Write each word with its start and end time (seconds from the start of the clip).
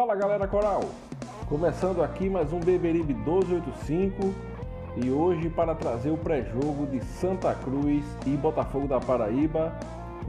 Fala 0.00 0.16
galera 0.16 0.48
coral! 0.48 0.80
Começando 1.46 2.02
aqui 2.02 2.30
mais 2.30 2.54
um 2.54 2.58
Beberibe 2.58 3.12
1285 3.12 4.34
e 4.96 5.10
hoje 5.10 5.50
para 5.50 5.74
trazer 5.74 6.08
o 6.08 6.16
pré-jogo 6.16 6.86
de 6.86 7.04
Santa 7.04 7.54
Cruz 7.54 8.02
e 8.24 8.30
Botafogo 8.30 8.88
da 8.88 8.98
Paraíba, 8.98 9.78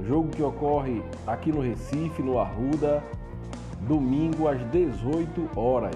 jogo 0.02 0.28
que 0.28 0.44
ocorre 0.44 1.02
aqui 1.26 1.54
no 1.54 1.62
Recife, 1.62 2.22
no 2.22 2.38
Arruda, 2.38 3.02
domingo 3.88 4.50
às 4.50 4.60
18 4.72 5.58
horas. 5.58 5.96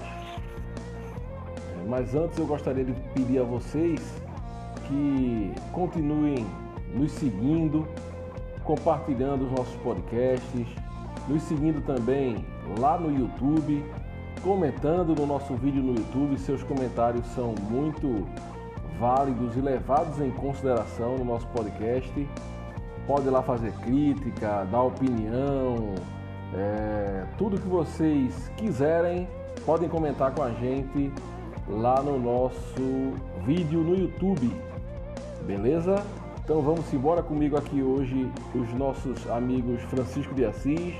Mas 1.85 2.15
antes 2.15 2.37
eu 2.37 2.47
gostaria 2.47 2.85
de 2.85 2.93
pedir 3.13 3.39
a 3.39 3.43
vocês 3.43 3.99
que 4.87 5.53
continuem 5.73 6.47
nos 6.93 7.11
seguindo, 7.11 7.85
compartilhando 8.63 9.43
os 9.43 9.51
nossos 9.51 9.75
podcasts, 9.81 10.65
nos 11.27 11.43
seguindo 11.43 11.85
também 11.85 12.54
lá 12.79 12.97
no 12.97 13.11
YouTube, 13.11 13.83
comentando 14.41 15.15
no 15.15 15.25
nosso 15.25 15.53
vídeo 15.55 15.81
no 15.81 15.93
YouTube. 15.93 16.37
Seus 16.37 16.63
comentários 16.63 17.25
são 17.27 17.53
muito 17.69 18.27
válidos 18.99 19.55
e 19.55 19.61
levados 19.61 20.19
em 20.19 20.31
consideração 20.31 21.17
no 21.17 21.25
nosso 21.25 21.47
podcast. 21.47 22.27
Pode 23.07 23.29
lá 23.29 23.41
fazer 23.43 23.71
crítica, 23.83 24.65
dar 24.71 24.81
opinião, 24.81 25.93
é, 26.53 27.25
tudo 27.37 27.59
que 27.59 27.67
vocês 27.67 28.49
quiserem, 28.57 29.27
podem 29.65 29.89
comentar 29.89 30.33
com 30.33 30.41
a 30.41 30.51
gente 30.51 31.11
lá 31.67 32.01
no 32.01 32.19
nosso 32.19 33.13
vídeo 33.45 33.81
no 33.81 33.95
YouTube, 33.95 34.51
beleza? 35.45 36.03
Então 36.43 36.61
vamos 36.61 36.91
embora 36.93 37.23
comigo 37.23 37.57
aqui 37.57 37.81
hoje 37.81 38.29
os 38.53 38.71
nossos 38.73 39.29
amigos 39.29 39.81
Francisco 39.83 40.33
de 40.33 40.45
Assis, 40.45 40.95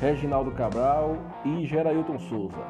Reginaldo 0.00 0.50
Cabral 0.52 1.18
e 1.44 1.66
Gerailton 1.66 2.18
Souza. 2.18 2.64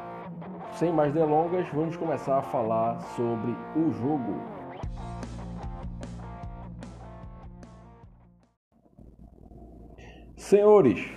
Sem 0.73 0.91
mais 0.91 1.13
delongas, 1.13 1.65
vamos 1.73 1.95
começar 1.95 2.39
a 2.39 2.41
falar 2.41 2.99
sobre 3.15 3.55
o 3.73 3.89
jogo. 3.89 4.35
Senhores, 10.35 11.09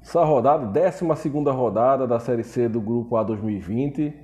essa 0.00 0.22
rodada, 0.22 0.64
12 0.64 1.28
rodada 1.50 2.06
da 2.06 2.20
Série 2.20 2.44
C 2.44 2.68
do 2.68 2.80
Grupo 2.80 3.16
A 3.16 3.24
2020, 3.24 4.14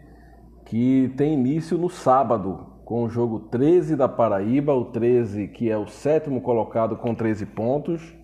que 0.66 1.12
tem 1.16 1.34
início 1.34 1.76
no 1.76 1.90
sábado, 1.90 2.74
com 2.84 3.02
o 3.02 3.08
jogo 3.08 3.40
13 3.40 3.96
da 3.96 4.08
Paraíba, 4.08 4.72
o 4.72 4.84
13 4.84 5.48
que 5.48 5.68
é 5.68 5.76
o 5.76 5.88
sétimo 5.88 6.40
colocado 6.40 6.96
com 6.96 7.12
13 7.12 7.44
pontos, 7.44 8.16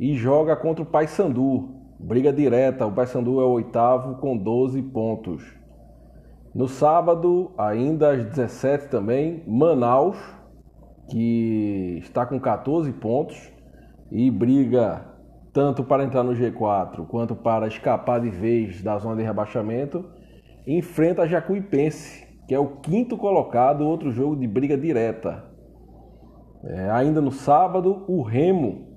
e 0.00 0.16
joga 0.16 0.56
contra 0.56 0.82
o 0.82 0.86
Paysandu, 0.86 1.77
briga 1.98 2.32
direta, 2.32 2.86
o 2.86 2.92
Paysandu 2.92 3.40
é 3.40 3.44
o 3.44 3.50
oitavo 3.50 4.16
com 4.16 4.36
12 4.36 4.80
pontos. 4.82 5.42
No 6.54 6.68
sábado, 6.68 7.52
ainda 7.58 8.12
às 8.12 8.24
17 8.24 8.88
também, 8.88 9.42
Manaus, 9.46 10.16
que 11.10 11.98
está 12.02 12.24
com 12.24 12.38
14 12.38 12.92
pontos 12.92 13.52
e 14.10 14.30
briga 14.30 15.04
tanto 15.52 15.82
para 15.82 16.04
entrar 16.04 16.22
no 16.22 16.32
G4 16.32 17.06
quanto 17.06 17.34
para 17.34 17.66
escapar 17.66 18.20
de 18.20 18.30
vez 18.30 18.82
da 18.82 18.98
zona 18.98 19.16
de 19.16 19.22
rebaixamento, 19.22 20.04
enfrenta 20.66 21.26
Jacuipense, 21.26 22.26
que 22.46 22.54
é 22.54 22.58
o 22.58 22.76
quinto 22.76 23.16
colocado, 23.16 23.86
outro 23.86 24.10
jogo 24.10 24.36
de 24.36 24.46
briga 24.46 24.76
direta. 24.76 25.44
É, 26.64 26.90
ainda 26.90 27.20
no 27.20 27.30
sábado, 27.30 28.04
o 28.08 28.22
Remo, 28.22 28.87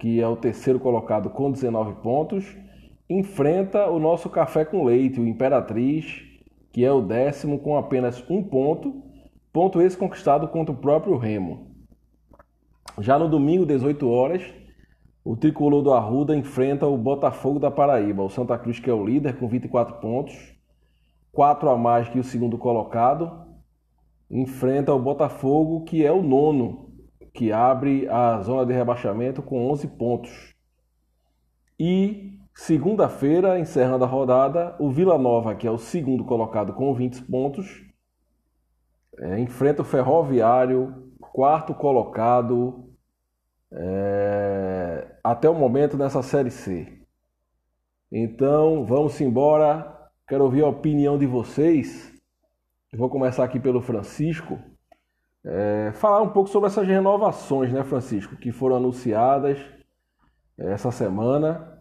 que 0.00 0.18
é 0.18 0.26
o 0.26 0.34
terceiro 0.34 0.80
colocado 0.80 1.28
com 1.28 1.52
19 1.52 2.02
pontos, 2.02 2.56
enfrenta 3.08 3.86
o 3.90 3.98
nosso 3.98 4.30
Café 4.30 4.64
com 4.64 4.82
Leite, 4.82 5.20
o 5.20 5.28
Imperatriz, 5.28 6.22
que 6.72 6.84
é 6.84 6.90
o 6.90 7.02
décimo 7.02 7.58
com 7.58 7.76
apenas 7.76 8.24
um 8.30 8.42
ponto, 8.42 9.02
ponto 9.52 9.80
esse 9.82 9.98
conquistado 9.98 10.48
contra 10.48 10.74
o 10.74 10.78
próprio 10.78 11.18
Remo. 11.18 11.68
Já 12.98 13.18
no 13.18 13.28
domingo, 13.28 13.66
18 13.66 14.08
horas, 14.08 14.42
o 15.22 15.36
tricolor 15.36 15.82
do 15.82 15.92
Arruda 15.92 16.34
enfrenta 16.34 16.86
o 16.86 16.96
Botafogo 16.96 17.58
da 17.58 17.70
Paraíba. 17.70 18.22
O 18.22 18.30
Santa 18.30 18.56
Cruz, 18.56 18.80
que 18.80 18.88
é 18.88 18.94
o 18.94 19.04
líder, 19.04 19.38
com 19.38 19.48
24 19.48 19.96
pontos, 19.96 20.34
4 21.30 21.68
a 21.68 21.76
mais 21.76 22.08
que 22.08 22.18
o 22.18 22.24
segundo 22.24 22.56
colocado, 22.56 23.30
enfrenta 24.30 24.94
o 24.94 24.98
Botafogo, 24.98 25.84
que 25.84 26.06
é 26.06 26.10
o 26.10 26.22
nono, 26.22 26.89
que 27.32 27.52
abre 27.52 28.08
a 28.08 28.40
zona 28.42 28.66
de 28.66 28.72
rebaixamento 28.72 29.42
com 29.42 29.70
11 29.70 29.88
pontos. 29.88 30.54
E 31.78 32.38
segunda-feira, 32.54 33.58
encerrando 33.58 34.04
a 34.04 34.08
rodada, 34.08 34.76
o 34.78 34.90
Vila 34.90 35.16
Nova, 35.16 35.54
que 35.54 35.66
é 35.66 35.70
o 35.70 35.78
segundo 35.78 36.24
colocado 36.24 36.72
com 36.74 36.92
20 36.94 37.22
pontos, 37.22 37.84
é, 39.18 39.38
enfrenta 39.38 39.82
o 39.82 39.84
Ferroviário, 39.84 41.12
quarto 41.20 41.74
colocado, 41.74 42.90
é, 43.72 45.16
até 45.22 45.48
o 45.48 45.54
momento 45.54 45.96
nessa 45.96 46.22
Série 46.22 46.50
C. 46.50 47.00
Então, 48.10 48.84
vamos 48.84 49.20
embora. 49.20 49.96
Quero 50.26 50.44
ouvir 50.44 50.62
a 50.62 50.68
opinião 50.68 51.18
de 51.18 51.26
vocês. 51.26 52.12
vou 52.92 53.08
começar 53.08 53.44
aqui 53.44 53.60
pelo 53.60 53.80
Francisco. 53.80 54.58
É, 55.44 55.92
falar 55.94 56.22
um 56.22 56.28
pouco 56.28 56.50
sobre 56.50 56.68
essas 56.68 56.86
renovações, 56.86 57.72
né, 57.72 57.82
Francisco, 57.82 58.36
que 58.36 58.52
foram 58.52 58.76
anunciadas 58.76 59.58
essa 60.58 60.90
semana. 60.90 61.78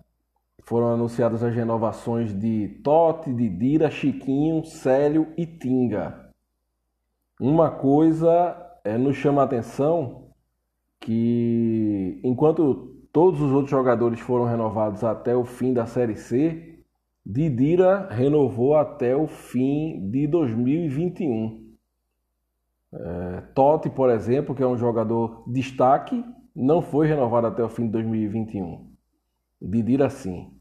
Foram 0.64 0.94
anunciadas 0.94 1.44
as 1.44 1.54
renovações 1.54 2.38
de 2.38 2.80
Totti, 2.84 3.34
de 3.34 3.50
Dira, 3.50 3.90
Chiquinho, 3.90 4.64
Célio 4.64 5.34
e 5.38 5.46
Tinga. 5.46 6.30
Uma 7.40 7.72
coisa 7.72 8.56
é, 8.84 8.98
nos 8.98 9.16
chama 9.16 9.42
a 9.42 9.46
atenção 9.46 10.30
que 11.00 12.20
enquanto 12.24 12.90
todos 13.12 13.42
os 13.42 13.52
outros 13.52 13.72
jogadores 13.72 14.20
foram 14.20 14.46
renovados 14.46 15.04
até 15.04 15.36
o 15.36 15.46
fim 15.46 15.74
da 15.74 15.86
Série 15.86 16.16
C, 16.16 16.70
Didira 17.26 18.08
renovou 18.10 18.76
até 18.76 19.16
o 19.16 19.28
fim 19.28 20.10
de 20.10 20.28
2021. 20.28 21.69
É, 22.92 23.42
Totti, 23.54 23.90
por 23.90 24.10
exemplo, 24.10 24.56
que 24.56 24.64
é 24.64 24.68
um 24.68 24.78
jogador 24.78 25.44
destaque, 25.48 26.24
não 26.56 26.82
foi 26.82 27.08
renovado 27.08 27.48
até 27.48 27.64
o 27.64 27.70
fim 27.70 27.86
de 27.86 27.92
2021. 27.92 28.90
Didira 29.62 30.10
sim. 30.10 30.54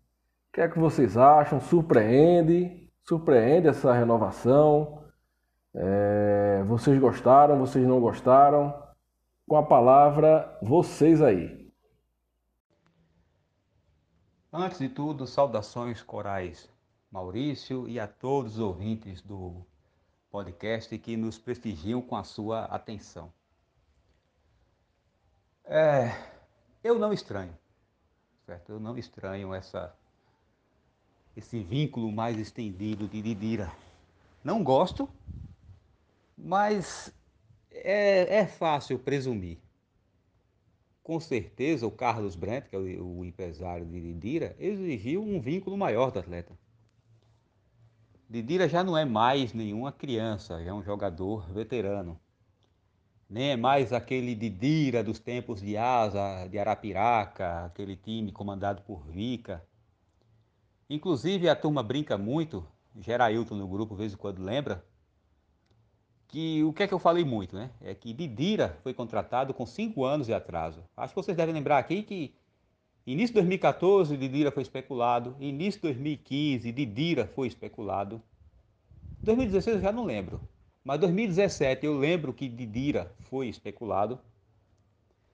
O 0.49 0.53
que 0.53 0.61
é 0.61 0.69
que 0.69 0.79
vocês 0.79 1.17
acham? 1.17 1.61
Surpreende? 1.61 2.91
Surpreende 3.03 3.69
essa 3.69 3.93
renovação? 3.93 5.03
É, 5.75 6.65
vocês 6.67 6.99
gostaram? 6.99 7.59
Vocês 7.59 7.87
não 7.87 8.01
gostaram? 8.01 8.89
com 9.49 9.57
a 9.57 9.63
palavra 9.63 10.59
vocês 10.61 11.23
aí. 11.23 11.73
Antes 14.53 14.79
de 14.79 14.91
tudo, 14.91 15.27
saudações 15.27 16.03
corais, 16.03 16.71
Maurício 17.11 17.89
e 17.89 17.99
a 17.99 18.07
todos 18.07 18.55
os 18.55 18.61
ouvintes 18.61 19.23
do 19.23 19.67
podcast 20.31 20.97
que 20.99 21.17
nos 21.17 21.39
prestigiam 21.39 22.03
com 22.03 22.17
a 22.17 22.25
sua 22.25 22.65
atenção. 22.65 23.33
É, 25.65 26.11
eu 26.83 26.99
não 26.99 27.13
estranho, 27.13 27.57
certo? 28.47 28.73
Eu 28.73 28.81
não 28.81 28.97
estranho 28.97 29.55
essa, 29.55 29.95
esse 31.37 31.63
vínculo 31.63 32.11
mais 32.11 32.39
estendido 32.39 33.09
de 33.09 33.21
Didira. 33.23 33.73
Não 34.43 34.63
gosto, 34.63 35.09
mas 36.37 37.13
é, 37.71 38.39
é 38.39 38.47
fácil 38.47 38.99
presumir. 38.99 39.59
Com 41.03 41.19
certeza, 41.21 41.87
o 41.87 41.91
Carlos 41.91 42.37
Brent, 42.37 42.67
que 42.69 42.77
é 42.77 42.79
o, 42.79 43.19
o 43.19 43.25
empresário 43.25 43.87
de 43.87 44.01
Didira, 44.01 44.55
exigiu 44.59 45.23
um 45.23 45.41
vínculo 45.41 45.77
maior 45.77 46.11
do 46.11 46.19
atleta. 46.19 46.55
Didira 48.31 48.69
já 48.69 48.85
não 48.85 48.97
é 48.97 49.07
mais 49.07 49.55
nenhuma 49.55 49.91
criança, 49.91 50.61
é 50.61 50.71
um 50.71 50.83
jogador 50.83 51.51
veterano. 51.51 52.21
Nem 53.29 53.53
é 53.53 53.57
mais 53.57 53.91
aquele 53.91 54.35
Didira 54.35 55.03
dos 55.03 55.19
tempos 55.19 55.63
de 55.63 55.79
Asa, 55.79 56.47
de 56.47 56.59
Arapiraca, 56.59 57.65
aquele 57.65 57.97
time 57.97 58.31
comandado 58.31 58.83
por 58.83 59.03
Vica. 59.07 59.67
Inclusive 60.91 61.49
a 61.49 61.57
turma 61.57 61.83
brinca 61.83 62.19
muito, 62.19 62.67
Gerailton 63.01 63.55
no 63.55 63.67
grupo, 63.67 63.95
vez 63.95 64.13
em 64.13 64.17
quando 64.17 64.43
lembra, 64.43 64.85
que 66.27 66.63
o 66.65 66.73
que 66.75 66.83
é 66.83 66.87
que 66.87 66.93
eu 66.93 66.99
falei 66.99 67.25
muito, 67.25 67.57
né? 67.57 67.71
É 67.81 67.95
que 67.95 68.13
Didira 68.13 68.79
foi 68.83 68.93
contratado 68.93 69.55
com 69.55 69.65
cinco 69.65 70.05
anos 70.05 70.27
de 70.27 70.35
atraso. 70.35 70.85
Acho 70.95 71.15
que 71.15 71.23
vocês 71.23 71.37
devem 71.37 71.55
lembrar 71.55 71.79
aqui 71.79 72.03
que 72.03 72.35
início 73.13 73.29
de 73.29 73.35
2014 73.35 74.17
Didira 74.19 74.51
foi 74.51 74.63
especulado, 74.63 75.35
início 75.41 75.81
de 75.81 75.89
2015 75.89 76.71
Didira 76.73 77.27
foi 77.35 77.49
especulado. 77.49 78.21
2016 79.23 79.77
eu 79.77 79.83
já 79.83 79.91
não 79.91 80.05
lembro, 80.05 80.41
mas 80.85 81.01
2017 81.01 81.87
eu 81.87 81.99
lembro 81.99 82.35
que 82.35 82.49
Didira 82.49 83.11
foi 83.31 83.49
especulado. 83.49 84.19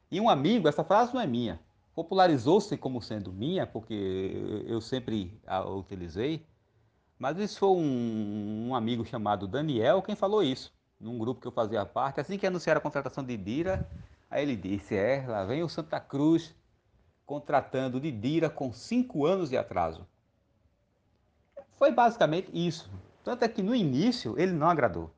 E 0.09 0.21
um 0.21 0.29
amigo, 0.29 0.69
essa 0.69 0.85
frase 0.85 1.13
não 1.13 1.21
é 1.21 1.27
minha, 1.27 1.59
popularizou-se 1.97 2.77
como 2.77 3.03
sendo 3.03 3.33
minha, 3.33 3.67
porque 3.67 4.63
eu 4.67 4.81
sempre 4.81 5.37
a 5.45 5.69
utilizei, 5.69 6.47
mas 7.19 7.37
isso 7.39 7.59
foi 7.59 7.71
um, 7.71 8.69
um, 8.69 8.75
amigo 8.77 9.05
chamado 9.05 9.49
Daniel 9.49 10.01
quem 10.01 10.15
falou 10.15 10.43
isso, 10.43 10.73
num 11.01 11.19
grupo 11.19 11.41
que 11.41 11.49
eu 11.49 11.53
fazia 11.53 11.85
parte. 11.85 12.21
Assim 12.21 12.39
que 12.39 12.47
anunciaram 12.47 12.79
a 12.79 12.83
contratação 12.83 13.25
de 13.25 13.37
Dira, 13.37 13.89
aí 14.31 14.43
ele 14.43 14.55
disse: 14.55 14.95
É, 14.95 15.25
lá 15.27 15.45
vem 15.45 15.63
o 15.63 15.69
Santa 15.69 15.99
Cruz 15.99 16.55
contratando 17.27 18.01
de 18.01 18.11
Dira 18.11 18.51
com 18.51 18.73
cinco 18.73 19.27
anos 19.27 19.51
de 19.51 19.57
atraso. 19.57 20.07
Foi 21.79 21.91
basicamente 21.91 22.51
isso. 22.53 22.91
Tanto 23.23 23.45
é 23.45 23.49
que 23.49 23.63
no 23.63 23.75
início 23.75 24.39
ele 24.39 24.53
não 24.53 24.69
agradou. 24.69 25.11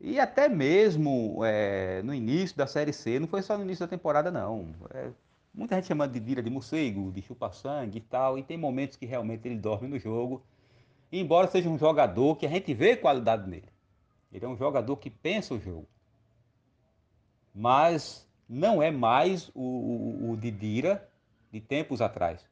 E 0.00 0.18
até 0.18 0.48
mesmo 0.48 1.44
é, 1.44 2.00
no 2.02 2.14
início 2.14 2.56
da 2.56 2.66
Série 2.66 2.92
C, 2.92 3.18
não 3.18 3.28
foi 3.28 3.42
só 3.42 3.58
no 3.58 3.64
início 3.64 3.84
da 3.84 3.90
temporada, 3.90 4.30
não. 4.30 4.74
É, 4.94 5.10
muita 5.52 5.74
gente 5.74 5.88
chama 5.88 6.08
de 6.08 6.18
Dira 6.18 6.42
de 6.42 6.48
morcego, 6.48 7.12
de 7.12 7.20
chupa-sangue 7.20 7.98
e 7.98 8.00
tal, 8.00 8.38
e 8.38 8.42
tem 8.42 8.56
momentos 8.56 8.96
que 8.96 9.04
realmente 9.04 9.46
ele 9.46 9.56
dorme 9.56 9.88
no 9.88 9.98
jogo. 9.98 10.42
Embora 11.12 11.48
seja 11.48 11.68
um 11.68 11.76
jogador 11.76 12.36
que 12.36 12.46
a 12.46 12.48
gente 12.48 12.72
vê 12.72 12.96
qualidade 12.96 13.48
nele, 13.48 13.68
ele 14.32 14.44
é 14.44 14.48
um 14.48 14.56
jogador 14.56 14.96
que 14.96 15.10
pensa 15.10 15.52
o 15.52 15.60
jogo. 15.60 15.86
Mas 17.54 18.26
não 18.50 18.82
é 18.82 18.90
mais 18.90 19.48
o, 19.54 19.62
o, 19.62 20.30
o 20.32 20.36
Didira 20.36 21.08
de 21.52 21.60
tempos 21.60 22.00
atrás. 22.00 22.44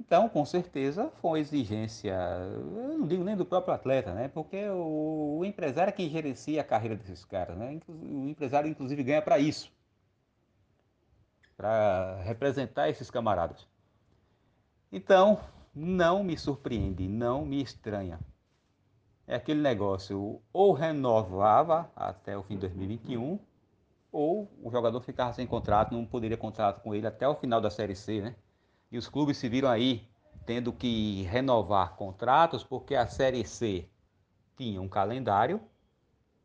Então, 0.00 0.28
com 0.28 0.44
certeza, 0.44 1.12
foi 1.20 1.30
uma 1.32 1.38
exigência, 1.38 2.14
eu 2.14 2.98
não 2.98 3.06
digo 3.06 3.22
nem 3.22 3.36
do 3.36 3.44
próprio 3.44 3.74
atleta, 3.74 4.14
né? 4.14 4.28
Porque 4.28 4.68
o, 4.68 5.38
o 5.40 5.44
empresário 5.44 5.90
é 5.90 5.92
quem 5.92 6.08
gerencia 6.08 6.60
a 6.60 6.64
carreira 6.64 6.96
desses 6.96 7.24
caras, 7.24 7.56
né? 7.58 7.78
O 7.86 8.26
empresário, 8.28 8.70
inclusive, 8.70 9.02
ganha 9.02 9.20
para 9.20 9.38
isso 9.38 9.70
para 11.58 12.22
representar 12.22 12.88
esses 12.88 13.10
camaradas. 13.10 13.66
Então, 14.92 15.40
não 15.74 16.22
me 16.22 16.38
surpreende, 16.38 17.08
não 17.08 17.44
me 17.44 17.60
estranha. 17.60 18.20
É 19.26 19.34
aquele 19.34 19.60
negócio, 19.60 20.40
ou 20.52 20.72
renovava 20.72 21.90
até 21.96 22.38
o 22.38 22.44
fim 22.44 22.54
de 22.54 22.60
2021, 22.60 23.40
ou 24.10 24.50
o 24.62 24.70
jogador 24.70 25.00
ficava 25.00 25.32
sem 25.32 25.46
contrato, 25.46 25.94
não 25.94 26.04
poderia 26.04 26.36
contrato 26.36 26.82
com 26.82 26.94
ele 26.94 27.06
até 27.06 27.28
o 27.28 27.34
final 27.34 27.60
da 27.60 27.70
Série 27.70 27.94
C, 27.94 28.20
né? 28.20 28.34
E 28.90 28.96
os 28.96 29.08
clubes 29.08 29.36
se 29.36 29.48
viram 29.48 29.68
aí 29.68 30.08
tendo 30.46 30.72
que 30.72 31.24
renovar 31.24 31.94
contratos 31.94 32.64
porque 32.64 32.94
a 32.94 33.06
Série 33.06 33.44
C 33.44 33.86
tinha 34.56 34.80
um 34.80 34.88
calendário 34.88 35.60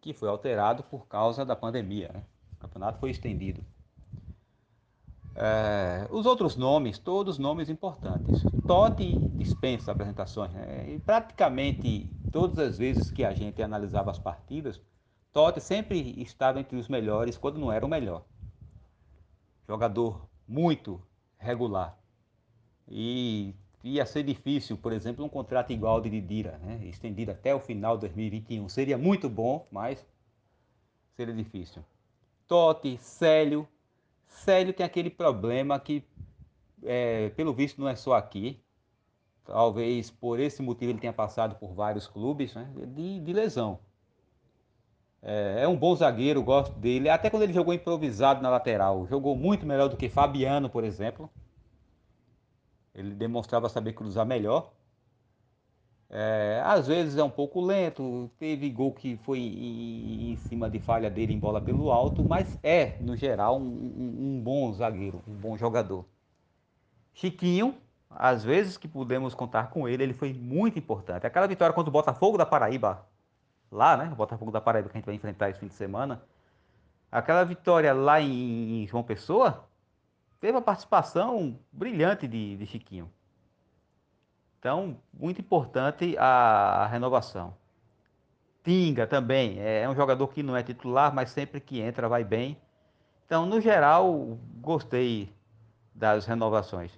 que 0.02 0.14
foi 0.14 0.28
alterado 0.28 0.84
por 0.84 1.08
causa 1.08 1.46
da 1.46 1.56
pandemia. 1.56 2.12
Né? 2.14 2.24
O 2.58 2.58
campeonato 2.58 3.00
foi 3.00 3.12
estendido. 3.12 3.64
É, 5.36 6.06
os 6.12 6.26
outros 6.26 6.58
nomes, 6.58 7.00
todos 7.00 7.38
nomes 7.38 7.70
importantes. 7.70 8.44
Totti 8.68 9.18
dispensa 9.38 9.94
apresentações. 9.94 10.52
Né? 10.52 10.96
E 10.96 11.00
praticamente 11.00 12.10
todas 12.32 12.60
as 12.60 12.78
vezes 12.78 13.10
que 13.10 13.24
a 13.24 13.34
gente 13.34 13.64
analisava 13.64 14.12
as 14.12 14.20
partidas, 14.20 14.82
Totti 15.34 15.60
sempre 15.60 16.22
estava 16.22 16.60
entre 16.60 16.78
os 16.78 16.88
melhores 16.88 17.36
quando 17.36 17.60
não 17.60 17.72
era 17.72 17.84
o 17.84 17.90
melhor. 17.90 18.24
Jogador 19.68 20.30
muito 20.48 21.02
regular. 21.40 21.98
E 22.88 23.56
ia 23.84 24.06
ser 24.06 24.22
difícil, 24.22 24.78
por 24.78 24.94
exemplo, 24.94 25.26
um 25.26 25.30
contrato 25.30 25.74
igual 25.74 26.00
de 26.00 26.12
Didira, 26.12 26.60
né? 26.60 26.80
estendido 26.86 27.32
até 27.32 27.54
o 27.56 27.60
final 27.60 27.96
de 27.96 28.02
2021. 28.02 28.70
Seria 28.70 28.96
muito 28.96 29.28
bom, 29.28 29.68
mas 29.72 30.06
seria 31.16 31.34
difícil. 31.34 31.84
Totti, 32.48 33.00
Célio. 33.00 33.68
Célio 34.28 34.72
tem 34.72 34.86
aquele 34.86 35.10
problema 35.10 35.80
que, 35.80 36.04
é, 36.84 37.30
pelo 37.30 37.54
visto, 37.54 37.82
não 37.82 37.90
é 37.90 37.96
só 37.96 38.14
aqui. 38.14 38.62
Talvez 39.46 40.12
por 40.12 40.40
esse 40.40 40.62
motivo 40.62 40.92
ele 40.92 41.00
tenha 41.00 41.12
passado 41.12 41.56
por 41.56 41.74
vários 41.74 42.06
clubes 42.06 42.54
né? 42.54 42.72
de, 42.88 43.20
de 43.20 43.34
lesão. 43.34 43.80
É, 45.26 45.64
é, 45.64 45.68
um 45.68 45.76
bom 45.76 45.96
zagueiro, 45.96 46.44
gosto 46.44 46.78
dele. 46.78 47.10
Até 47.10 47.30
quando 47.30 47.44
ele 47.44 47.54
jogou 47.54 47.74
improvisado 47.74 48.42
na 48.42 48.50
lateral, 48.50 49.08
jogou 49.08 49.36
muito 49.36 49.66
melhor 49.66 49.88
do 49.88 49.96
que 49.96 50.10
Fabiano, 50.10 50.70
por 50.70 50.84
exemplo. 50.84 51.30
Ele 52.94 53.12
demonstrava 53.16 53.70
saber 53.70 53.94
cruzar 53.94 54.26
melhor. 54.26 54.72
É, 56.10 56.62
às 56.64 56.86
vezes 56.86 57.18
é 57.18 57.24
um 57.24 57.30
pouco 57.30 57.60
lento, 57.60 58.30
teve 58.38 58.70
gol 58.70 58.94
que 58.94 59.18
foi 59.18 59.40
em, 59.40 60.34
em, 60.34 60.36
cima 60.36 60.70
de 60.70 60.78
falha 60.78 61.10
dele 61.10 61.34
em 61.34 61.40
bola 61.40 61.60
pelo 61.60 61.92
alto, 61.92 62.24
mas 62.24 62.60
é, 62.62 62.98
no 63.00 63.16
geral, 63.16 63.58
um, 63.58 63.64
um, 63.64 64.38
um 64.38 64.42
bom 64.44 64.72
zagueiro, 64.74 65.24
um 65.28 65.34
bom 65.34 65.58
jogador. 65.58 66.06
Chiquinho, 67.16 67.76
às 68.12 68.44
vezes 68.44 68.78
que 68.78 68.88
pudemos 68.88 69.34
contar 69.34 69.72
com 69.72 69.88
ele, 69.88 70.04
ele 70.04 70.14
foi 70.14 70.34
muito 70.34 70.78
importante. 70.78 71.26
Aquela 71.26 71.48
vitória 71.48 71.74
contra 71.74 71.90
o 71.90 71.94
Botafogo 71.94 72.38
da 72.38 72.46
Paraíba, 72.46 73.08
lá, 73.74 73.98
né? 73.98 74.10
O 74.12 74.16
Botafogo 74.16 74.52
da 74.52 74.62
Paraíba 74.62 74.90
que 74.90 74.98
a 74.98 75.00
gente 75.00 75.06
vai 75.06 75.16
enfrentar 75.16 75.50
esse 75.50 75.60
fim 75.60 75.68
de 75.68 75.74
semana. 75.74 76.22
Aquela 77.12 77.44
vitória 77.44 77.94
lá 77.94 78.22
em, 78.22 78.88
João 78.88 79.04
Pessoa, 79.04 79.68
teve 80.40 80.54
uma 80.54 80.62
participação 80.62 81.60
brilhante 81.72 82.28
de, 82.28 82.58
de 82.58 82.66
Chiquinho. 82.66 83.12
Então, 84.60 84.98
muito 85.14 85.42
importante 85.42 86.16
a, 86.18 86.84
a, 86.84 86.88
renovação. 86.88 87.54
Tinga 88.64 89.06
também, 89.06 89.60
é, 89.60 89.82
é 89.82 89.90
um 89.90 89.96
jogador 89.96 90.28
que 90.30 90.42
não 90.42 90.56
é 90.56 90.64
titular, 90.64 91.14
mas 91.14 91.32
sempre 91.32 91.60
que 91.60 91.82
entra 91.82 92.08
vai 92.08 92.24
bem. 92.24 92.58
Então, 93.26 93.46
no 93.46 93.60
geral, 93.60 94.40
gostei 94.62 95.34
das 95.94 96.26
renovações. 96.26 96.98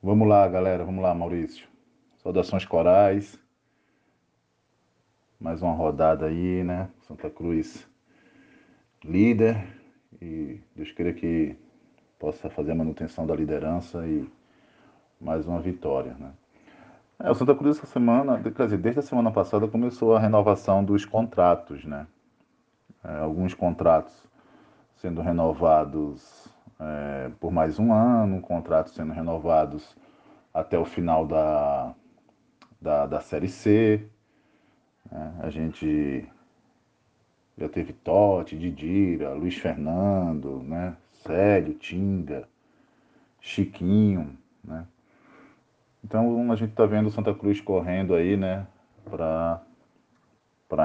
Vamos 0.00 0.28
lá, 0.28 0.46
galera, 0.48 0.84
vamos 0.84 1.02
lá, 1.02 1.14
Maurício. 1.14 1.68
Saudações 2.22 2.64
corais. 2.64 3.41
Mais 5.42 5.60
uma 5.60 5.72
rodada 5.72 6.26
aí, 6.26 6.62
né? 6.62 6.88
Santa 7.00 7.28
Cruz 7.28 7.84
líder, 9.02 9.66
e 10.20 10.60
Deus 10.72 10.92
queira 10.92 11.12
que 11.12 11.56
possa 12.16 12.48
fazer 12.48 12.70
a 12.70 12.74
manutenção 12.76 13.26
da 13.26 13.34
liderança 13.34 14.06
e 14.06 14.24
mais 15.20 15.44
uma 15.44 15.58
vitória. 15.58 16.14
Né? 16.16 16.30
É, 17.18 17.28
o 17.28 17.34
Santa 17.34 17.56
Cruz 17.56 17.76
essa 17.76 17.88
semana, 17.88 18.36
desde 18.38 19.00
a 19.00 19.02
semana 19.02 19.32
passada 19.32 19.66
começou 19.66 20.14
a 20.14 20.20
renovação 20.20 20.84
dos 20.84 21.04
contratos, 21.04 21.84
né? 21.84 22.06
É, 23.02 23.18
alguns 23.18 23.52
contratos 23.52 24.14
sendo 24.94 25.20
renovados 25.22 26.46
é, 26.78 27.32
por 27.40 27.50
mais 27.50 27.80
um 27.80 27.92
ano, 27.92 28.40
contratos 28.40 28.94
sendo 28.94 29.12
renovados 29.12 29.96
até 30.54 30.78
o 30.78 30.84
final 30.84 31.26
da, 31.26 31.92
da, 32.80 33.06
da 33.06 33.20
Série 33.20 33.48
C. 33.48 34.08
Né? 35.10 35.34
A 35.40 35.50
gente 35.50 36.26
já 37.58 37.68
teve 37.68 37.92
Totti, 37.92 38.56
Didira, 38.56 39.34
Luiz 39.34 39.56
Fernando, 39.56 40.62
né? 40.62 40.96
Célio, 41.22 41.74
Tinga, 41.74 42.48
Chiquinho, 43.40 44.36
né? 44.64 44.86
Então 46.04 46.50
a 46.50 46.56
gente 46.56 46.70
está 46.70 46.84
vendo 46.84 47.10
Santa 47.10 47.32
Cruz 47.34 47.60
correndo 47.60 48.14
aí, 48.14 48.36
né? 48.36 48.66
Para 49.04 49.60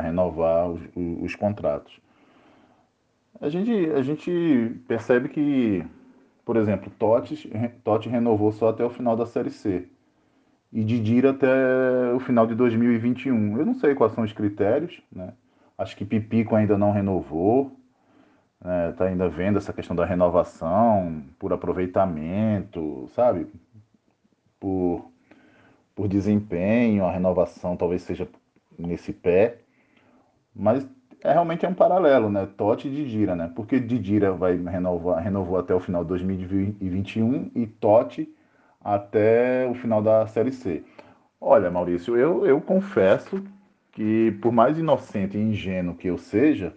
renovar 0.02 0.70
os, 0.70 0.82
os, 0.96 1.36
contratos. 1.36 2.00
A 3.40 3.50
gente, 3.50 3.72
a 3.92 4.02
gente 4.02 4.80
percebe 4.88 5.30
que, 5.30 5.86
por 6.46 6.58
exemplo, 6.58 6.92
Totti, 7.00 7.50
Totti 7.84 8.10
renovou 8.10 8.52
só 8.52 8.70
até 8.70 8.84
o 8.84 8.90
final 8.90 9.16
da 9.16 9.26
Série 9.26 9.50
C. 9.50 9.88
E 10.72 10.84
Didira 10.84 11.32
até 11.32 12.14
o 12.14 12.20
final 12.20 12.46
de 12.46 12.54
2021. 12.56 13.58
Eu 13.58 13.66
não 13.66 13.74
sei 13.76 13.96
quais 13.96 14.14
são 14.14 14.24
os 14.24 14.34
critérios, 14.34 15.02
né? 15.12 15.34
Acho 15.78 15.96
que 15.96 16.04
Pipico 16.04 16.56
ainda 16.56 16.78
não 16.78 16.92
renovou, 16.92 17.78
está 18.60 18.70
né? 18.70 18.92
Tá 18.94 19.06
ainda 19.06 19.30
vendo 19.30 19.58
essa 19.58 19.72
questão 19.72 19.96
da 19.96 20.06
renovação 20.06 21.24
por 21.40 21.54
aproveitamento, 21.54 23.08
sabe? 23.14 23.48
Por, 24.60 25.12
por 25.96 26.08
desempenho, 26.08 27.06
a 27.06 27.12
renovação 27.12 27.78
talvez 27.78 28.02
seja 28.02 28.28
nesse 28.78 29.14
pé. 29.14 29.60
Mas 30.54 30.88
é 31.24 31.32
realmente 31.32 31.66
é 31.66 31.70
um 31.70 31.74
paralelo, 31.74 32.30
né? 32.30 32.48
Totti 32.58 32.88
e 32.88 32.92
Didira, 32.92 33.36
né? 33.36 33.52
Porque 33.56 33.80
Didira 33.80 34.32
vai 34.34 34.56
renovar, 34.58 35.24
renovou 35.24 35.58
até 35.58 35.74
o 35.74 35.80
final 35.80 36.04
de 36.04 36.10
2021 36.10 37.52
e 37.56 37.68
Totti 37.68 38.34
até 38.88 39.68
o 39.70 39.74
final 39.76 40.02
da 40.02 40.26
Série 40.28 40.54
C. 40.54 40.82
Olha, 41.42 41.70
Maurício, 41.70 42.16
eu, 42.16 42.46
eu 42.46 42.62
confesso 42.62 43.44
que 43.92 44.32
por 44.42 44.54
mais 44.54 44.80
inocente 44.80 45.38
e 45.38 45.42
ingênuo 45.42 45.94
que 45.94 46.08
eu 46.08 46.18
seja, 46.18 46.74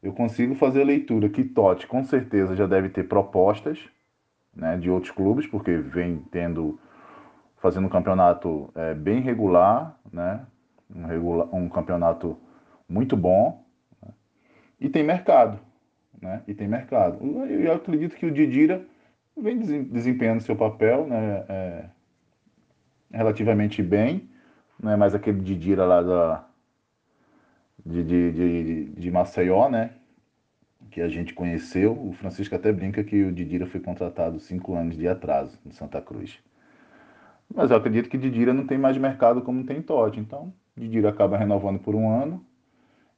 eu 0.00 0.12
consigo 0.12 0.54
fazer 0.54 0.82
a 0.82 0.84
leitura 0.84 1.28
que 1.28 1.42
Totti 1.42 1.88
com 1.88 2.04
certeza 2.04 2.54
já 2.54 2.64
deve 2.64 2.90
ter 2.90 3.08
propostas 3.08 3.80
né, 4.54 4.76
de 4.76 4.88
outros 4.88 5.10
clubes, 5.10 5.48
porque 5.48 5.76
vem 5.76 6.18
tendo 6.30 6.78
fazendo 7.56 7.86
um 7.86 7.90
campeonato 7.90 8.70
é, 8.76 8.94
bem 8.94 9.20
regular, 9.20 9.98
né, 10.12 10.46
um, 10.94 11.06
regular, 11.06 11.52
um 11.52 11.68
campeonato 11.68 12.38
muito 12.88 13.16
bom 13.16 13.64
né, 14.00 14.12
e 14.80 14.88
tem 14.88 15.02
mercado, 15.02 15.58
né, 16.22 16.42
e 16.46 16.54
tem 16.54 16.68
mercado. 16.68 17.18
Eu 17.50 17.72
acredito 17.72 18.14
que 18.14 18.26
o 18.26 18.30
Didira 18.30 18.86
vem 19.36 19.58
desempenhando 19.58 20.40
seu 20.40 20.56
papel, 20.56 21.06
né, 21.06 21.44
é, 21.48 21.84
relativamente 23.12 23.82
bem, 23.82 24.28
não 24.80 24.92
é 24.92 24.96
mais 24.96 25.14
aquele 25.14 25.40
Didira 25.40 25.84
lá 25.84 26.02
da 26.02 26.46
de, 27.84 28.02
de, 28.02 28.32
de, 28.32 28.84
de 28.86 29.10
Maceió, 29.10 29.68
né? 29.68 29.92
Que 30.90 31.00
a 31.00 31.08
gente 31.08 31.32
conheceu. 31.34 31.92
O 31.92 32.12
Francisco 32.12 32.54
até 32.54 32.72
brinca 32.72 33.04
que 33.04 33.22
o 33.22 33.32
Didira 33.32 33.66
foi 33.66 33.80
contratado 33.80 34.40
cinco 34.40 34.74
anos 34.74 34.96
de 34.96 35.06
atraso 35.06 35.58
no 35.64 35.72
Santa 35.72 36.00
Cruz. 36.00 36.38
Mas 37.54 37.70
eu 37.70 37.76
acredito 37.76 38.08
que 38.08 38.18
Didira 38.18 38.52
não 38.52 38.66
tem 38.66 38.76
mais 38.76 38.96
mercado 38.98 39.40
como 39.42 39.64
tem 39.64 39.80
Totti. 39.80 40.18
Então, 40.18 40.52
Didira 40.76 41.10
acaba 41.10 41.36
renovando 41.36 41.78
por 41.78 41.94
um 41.94 42.10
ano 42.10 42.44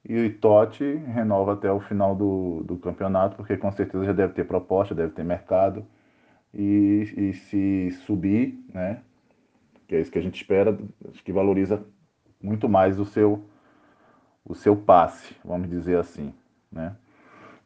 e 0.04 0.26
o 0.26 0.38
Totti 0.38 0.84
renova 0.84 1.54
até 1.54 1.70
o 1.70 1.80
final 1.80 2.14
do, 2.14 2.62
do 2.64 2.76
campeonato, 2.76 3.36
porque 3.36 3.56
com 3.56 3.70
certeza 3.72 4.04
já 4.06 4.12
deve 4.12 4.32
ter 4.32 4.44
proposta, 4.44 4.94
deve 4.94 5.12
ter 5.12 5.24
mercado. 5.24 5.84
E, 6.52 7.12
e 7.16 7.32
se 7.34 7.90
subir, 8.06 8.58
né? 8.72 9.02
Que 9.86 9.96
é 9.96 10.00
isso 10.00 10.10
que 10.10 10.18
a 10.18 10.22
gente 10.22 10.36
espera, 10.36 10.76
acho 11.10 11.22
que 11.22 11.32
valoriza 11.32 11.84
muito 12.42 12.68
mais 12.68 12.98
o 12.98 13.04
seu 13.04 13.44
o 14.44 14.54
seu 14.54 14.74
passe, 14.74 15.36
vamos 15.44 15.68
dizer 15.68 15.98
assim, 15.98 16.32
né? 16.72 16.96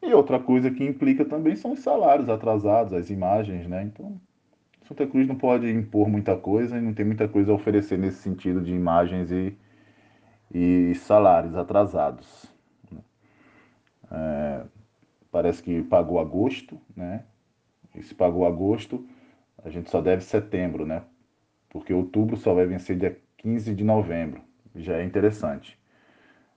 E 0.01 0.13
outra 0.13 0.37
coisa 0.37 0.69
que 0.69 0.83
implica 0.83 1.23
também 1.23 1.55
são 1.55 1.71
os 1.71 1.79
salários 1.79 2.27
atrasados, 2.27 2.91
as 2.91 3.09
imagens, 3.09 3.65
né? 3.67 3.83
Então, 3.83 4.19
Santa 4.85 5.07
Cruz 5.07 5.25
não 5.25 5.35
pode 5.35 5.71
impor 5.71 6.09
muita 6.09 6.35
coisa 6.35 6.77
e 6.77 6.81
não 6.81 6.93
tem 6.93 7.05
muita 7.05 7.25
coisa 7.25 7.53
a 7.53 7.55
oferecer 7.55 7.97
nesse 7.97 8.17
sentido 8.17 8.59
de 8.59 8.73
imagens 8.73 9.31
e, 9.31 9.57
e 10.53 10.93
salários 10.95 11.55
atrasados. 11.55 12.53
Né? 12.91 12.99
É, 14.11 14.65
parece 15.31 15.63
que 15.63 15.81
pagou 15.83 16.19
agosto, 16.19 16.77
né? 16.93 17.23
E 17.95 18.01
se 18.03 18.13
pagou 18.15 18.45
agosto, 18.45 19.05
a 19.63 19.69
gente 19.69 19.89
só 19.89 20.01
deve 20.01 20.23
setembro, 20.23 20.85
né? 20.85 21.03
Porque 21.69 21.93
outubro 21.93 22.37
só 22.37 22.53
vai 22.53 22.65
vencer 22.65 22.97
dia 22.97 23.17
15 23.37 23.73
de 23.73 23.83
novembro. 23.83 24.41
Já 24.75 24.97
é 24.97 25.03
interessante 25.03 25.77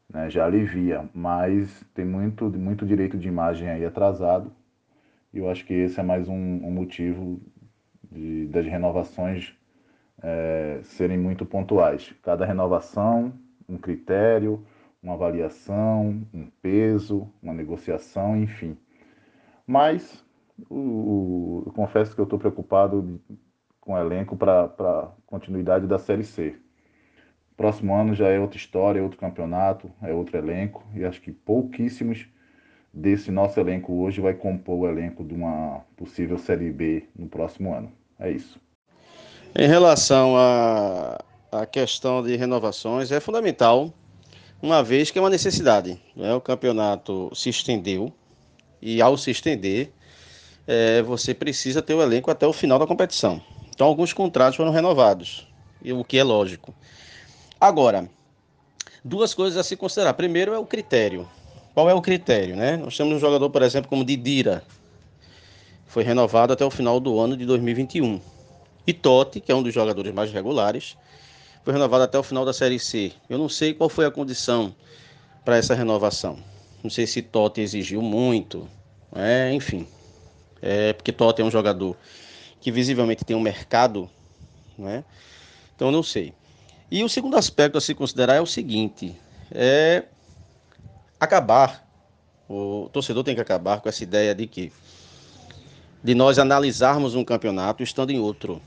né, 0.08 0.30
já 0.30 0.44
alivia, 0.46 1.08
mas 1.12 1.84
tem 1.94 2.04
muito, 2.04 2.44
muito 2.50 2.86
direito 2.86 3.18
de 3.18 3.28
imagem 3.28 3.68
aí 3.68 3.84
atrasado, 3.84 4.52
e 5.32 5.38
eu 5.38 5.50
acho 5.50 5.64
que 5.66 5.74
esse 5.74 5.98
é 6.00 6.02
mais 6.02 6.28
um, 6.28 6.34
um 6.34 6.70
motivo 6.70 7.40
de, 8.10 8.46
das 8.46 8.64
renovações 8.64 9.54
é, 10.22 10.80
serem 10.82 11.18
muito 11.18 11.44
pontuais. 11.44 12.14
Cada 12.22 12.46
renovação, 12.46 13.32
um 13.68 13.76
critério, 13.76 14.64
uma 15.02 15.14
avaliação, 15.14 16.22
um 16.32 16.46
peso, 16.62 17.28
uma 17.42 17.52
negociação, 17.52 18.36
enfim. 18.36 18.78
Mas 19.66 20.24
o, 20.70 20.74
o, 20.74 21.62
eu 21.66 21.72
confesso 21.72 22.14
que 22.14 22.20
eu 22.20 22.24
estou 22.24 22.38
preocupado 22.38 23.20
com 23.80 23.94
o 23.94 23.98
elenco 23.98 24.36
para 24.36 25.12
continuidade 25.26 25.86
da 25.86 25.98
Série 25.98 26.24
C. 26.24 26.56
Próximo 27.56 27.94
ano 27.94 28.14
já 28.14 28.28
é 28.28 28.38
outra 28.38 28.58
história, 28.58 29.00
é 29.00 29.02
outro 29.02 29.18
campeonato, 29.18 29.90
é 30.02 30.12
outro 30.12 30.36
elenco, 30.36 30.84
e 30.94 31.04
acho 31.04 31.20
que 31.20 31.32
pouquíssimos 31.32 32.26
desse 32.92 33.30
nosso 33.30 33.58
elenco 33.60 33.92
hoje 33.94 34.20
vai 34.20 34.34
compor 34.34 34.80
o 34.80 34.88
elenco 34.88 35.24
de 35.24 35.34
uma 35.34 35.82
possível 35.96 36.38
Série 36.38 36.70
B 36.70 37.04
no 37.16 37.28
próximo 37.28 37.72
ano. 37.74 37.92
É 38.18 38.30
isso. 38.30 38.60
Em 39.54 39.66
relação 39.66 40.36
à 40.36 41.18
a, 41.50 41.62
a, 41.62 41.66
questão 41.66 42.22
de 42.22 42.36
renovações, 42.36 43.10
é 43.10 43.20
fundamental, 43.20 43.92
uma 44.60 44.82
vez 44.82 45.10
que 45.10 45.18
é 45.18 45.22
uma 45.22 45.30
necessidade. 45.30 46.00
Né? 46.14 46.34
O 46.34 46.40
campeonato 46.40 47.30
se 47.34 47.48
estendeu, 47.48 48.12
e 48.80 49.00
ao 49.00 49.16
se 49.16 49.30
estender, 49.30 49.92
é, 50.66 51.02
você 51.02 51.32
precisa 51.32 51.80
ter 51.80 51.94
o 51.94 52.02
elenco 52.02 52.30
até 52.30 52.46
o 52.46 52.52
final 52.52 52.78
da 52.78 52.86
competição. 52.86 53.40
Então, 53.74 53.86
alguns 53.86 54.12
contratos 54.12 54.56
foram 54.56 54.70
renovados, 54.70 55.46
o 55.84 56.04
que 56.04 56.18
é 56.18 56.24
lógico. 56.24 56.74
Agora, 57.60 58.08
duas 59.04 59.34
coisas 59.34 59.58
a 59.58 59.62
se 59.62 59.76
considerar. 59.76 60.14
Primeiro 60.14 60.52
é 60.52 60.58
o 60.58 60.66
critério. 60.66 61.28
Qual 61.74 61.88
é 61.88 61.94
o 61.94 62.00
critério, 62.00 62.56
né? 62.56 62.76
Nós 62.76 62.96
temos 62.96 63.14
um 63.14 63.18
jogador, 63.18 63.50
por 63.50 63.62
exemplo, 63.62 63.88
como 63.88 64.04
Didira, 64.04 64.64
foi 65.86 66.02
renovado 66.02 66.52
até 66.52 66.64
o 66.64 66.70
final 66.70 66.98
do 66.98 67.18
ano 67.20 67.36
de 67.36 67.46
2021. 67.46 68.20
E 68.86 68.92
Totti, 68.92 69.40
que 69.40 69.52
é 69.52 69.54
um 69.54 69.62
dos 69.62 69.74
jogadores 69.74 70.12
mais 70.12 70.32
regulares, 70.32 70.96
foi 71.64 71.72
renovado 71.72 72.04
até 72.04 72.18
o 72.18 72.22
final 72.22 72.44
da 72.44 72.52
Série 72.52 72.78
C. 72.78 73.12
Eu 73.28 73.38
não 73.38 73.48
sei 73.48 73.74
qual 73.74 73.88
foi 73.88 74.06
a 74.06 74.10
condição 74.10 74.74
para 75.44 75.56
essa 75.56 75.74
renovação. 75.74 76.38
Não 76.82 76.90
sei 76.90 77.06
se 77.06 77.20
Totti 77.22 77.60
exigiu 77.60 78.00
muito, 78.00 78.68
é, 79.14 79.52
enfim. 79.52 79.86
É 80.60 80.92
porque 80.92 81.12
Totti 81.12 81.42
é 81.42 81.44
um 81.44 81.50
jogador 81.50 81.96
que 82.60 82.70
visivelmente 82.72 83.24
tem 83.24 83.36
um 83.36 83.40
mercado, 83.40 84.10
né? 84.78 85.04
Então 85.74 85.90
não 85.90 86.02
sei. 86.02 86.32
E 86.90 87.02
o 87.04 87.08
segundo 87.08 87.36
aspecto 87.36 87.78
a 87.78 87.80
se 87.80 87.94
considerar 87.94 88.36
é 88.36 88.40
o 88.40 88.46
seguinte: 88.46 89.16
é 89.50 90.04
acabar. 91.18 91.84
O 92.48 92.88
torcedor 92.92 93.24
tem 93.24 93.34
que 93.34 93.40
acabar 93.40 93.80
com 93.80 93.88
essa 93.88 94.02
ideia 94.04 94.34
de 94.34 94.46
que 94.46 94.72
de 96.02 96.14
nós 96.14 96.38
analisarmos 96.38 97.14
um 97.16 97.24
campeonato 97.24 97.82
estando 97.82 98.10
em 98.10 98.20
outro. 98.20 98.62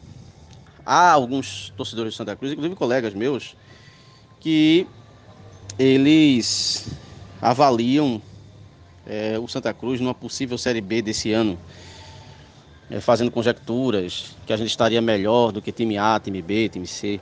Há 0.86 1.12
alguns 1.12 1.72
torcedores 1.77 2.13
de 2.13 2.17
Santa 2.17 2.36
Cruz, 2.36 2.51
inclusive 2.51 2.75
colegas 2.75 3.13
meus, 3.13 3.55
que 4.39 4.88
eles 5.77 6.89
avaliam 7.41 8.22
é, 9.10 9.39
o 9.39 9.48
Santa 9.48 9.74
Cruz 9.74 10.00
numa 10.00 10.13
possível 10.13 10.58
Série 10.58 10.80
B 10.80 11.01
desse 11.01 11.34
ano, 11.34 11.58
é, 12.92 13.01
fazendo 13.01 13.32
conjecturas 13.32 14.36
que 14.46 14.54
a 14.54 14.58
gente 14.58 14.70
estaria 14.70 15.01
melhor 15.01 15.51
do 15.51 15.62
que 15.62 15.72
time 15.72 15.98
A, 15.98 16.20
time 16.24 16.42
B, 16.42 16.70
time 16.70 16.86
C. 16.86 17.20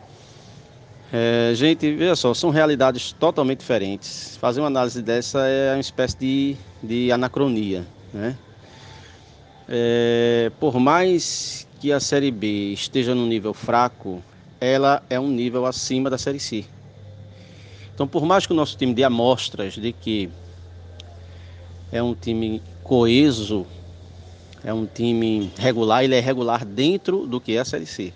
É, 1.12 1.53
gente, 1.56 1.96
veja 1.96 2.17
só, 2.17 2.34
são 2.34 2.50
realidades 2.50 3.13
totalmente 3.13 3.60
diferentes. 3.60 4.36
Fazer 4.38 4.60
uma 4.60 4.67
análise 4.67 5.01
dessa 5.01 5.48
é 5.48 5.74
uma 5.74 5.79
espécie 5.79 6.17
de, 6.17 6.58
de 6.84 7.12
anacronia. 7.12 7.88
Né? 8.13 8.38
É, 9.70 10.51
por 10.60 10.77
mais 10.79 11.65
que 11.79 11.94
a 11.94 12.00
Série 12.01 12.32
B 12.32 12.74
esteja 12.74 13.15
num 13.15 13.25
nível 13.25 13.53
fraco, 13.53 14.22
ela 14.60 15.01
é 15.10 15.17
um 15.17 15.29
nível 15.29 15.65
acima 15.65 16.10
da 16.10 16.17
Série 16.17 16.39
C. 16.39 16.65
Então, 17.94 18.08
por 18.08 18.25
mais 18.25 18.46
que 18.46 18.51
o 18.51 18.56
nosso 18.56 18.77
time 18.77 18.94
dê 18.94 19.03
amostras 19.03 19.74
de 19.74 19.94
que 19.94 20.29
é 21.91 22.01
um 22.01 22.13
time 22.13 22.62
coeso, 22.84 23.65
é 24.63 24.74
um 24.74 24.86
time 24.86 25.51
regular, 25.58 26.03
ele 26.03 26.15
é 26.15 26.20
regular 26.20 26.65
dentro 26.65 27.25
do 27.25 27.39
que 27.39 27.53
é 27.53 27.60
a 27.60 27.65
Série 27.65 27.86
C. 27.86 28.13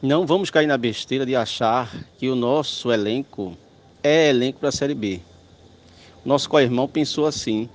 Não 0.00 0.26
vamos 0.26 0.50
cair 0.50 0.66
na 0.66 0.76
besteira 0.76 1.24
de 1.24 1.36
achar 1.36 1.88
que 2.18 2.28
o 2.28 2.34
nosso 2.34 2.90
elenco 2.92 3.56
é 4.02 4.30
elenco 4.30 4.58
para 4.58 4.68
a 4.68 4.72
Série 4.72 4.94
B. 4.94 5.20
Nosso 6.24 6.48
co-irmão 6.48 6.88
pensou 6.88 7.26
assim 7.26 7.68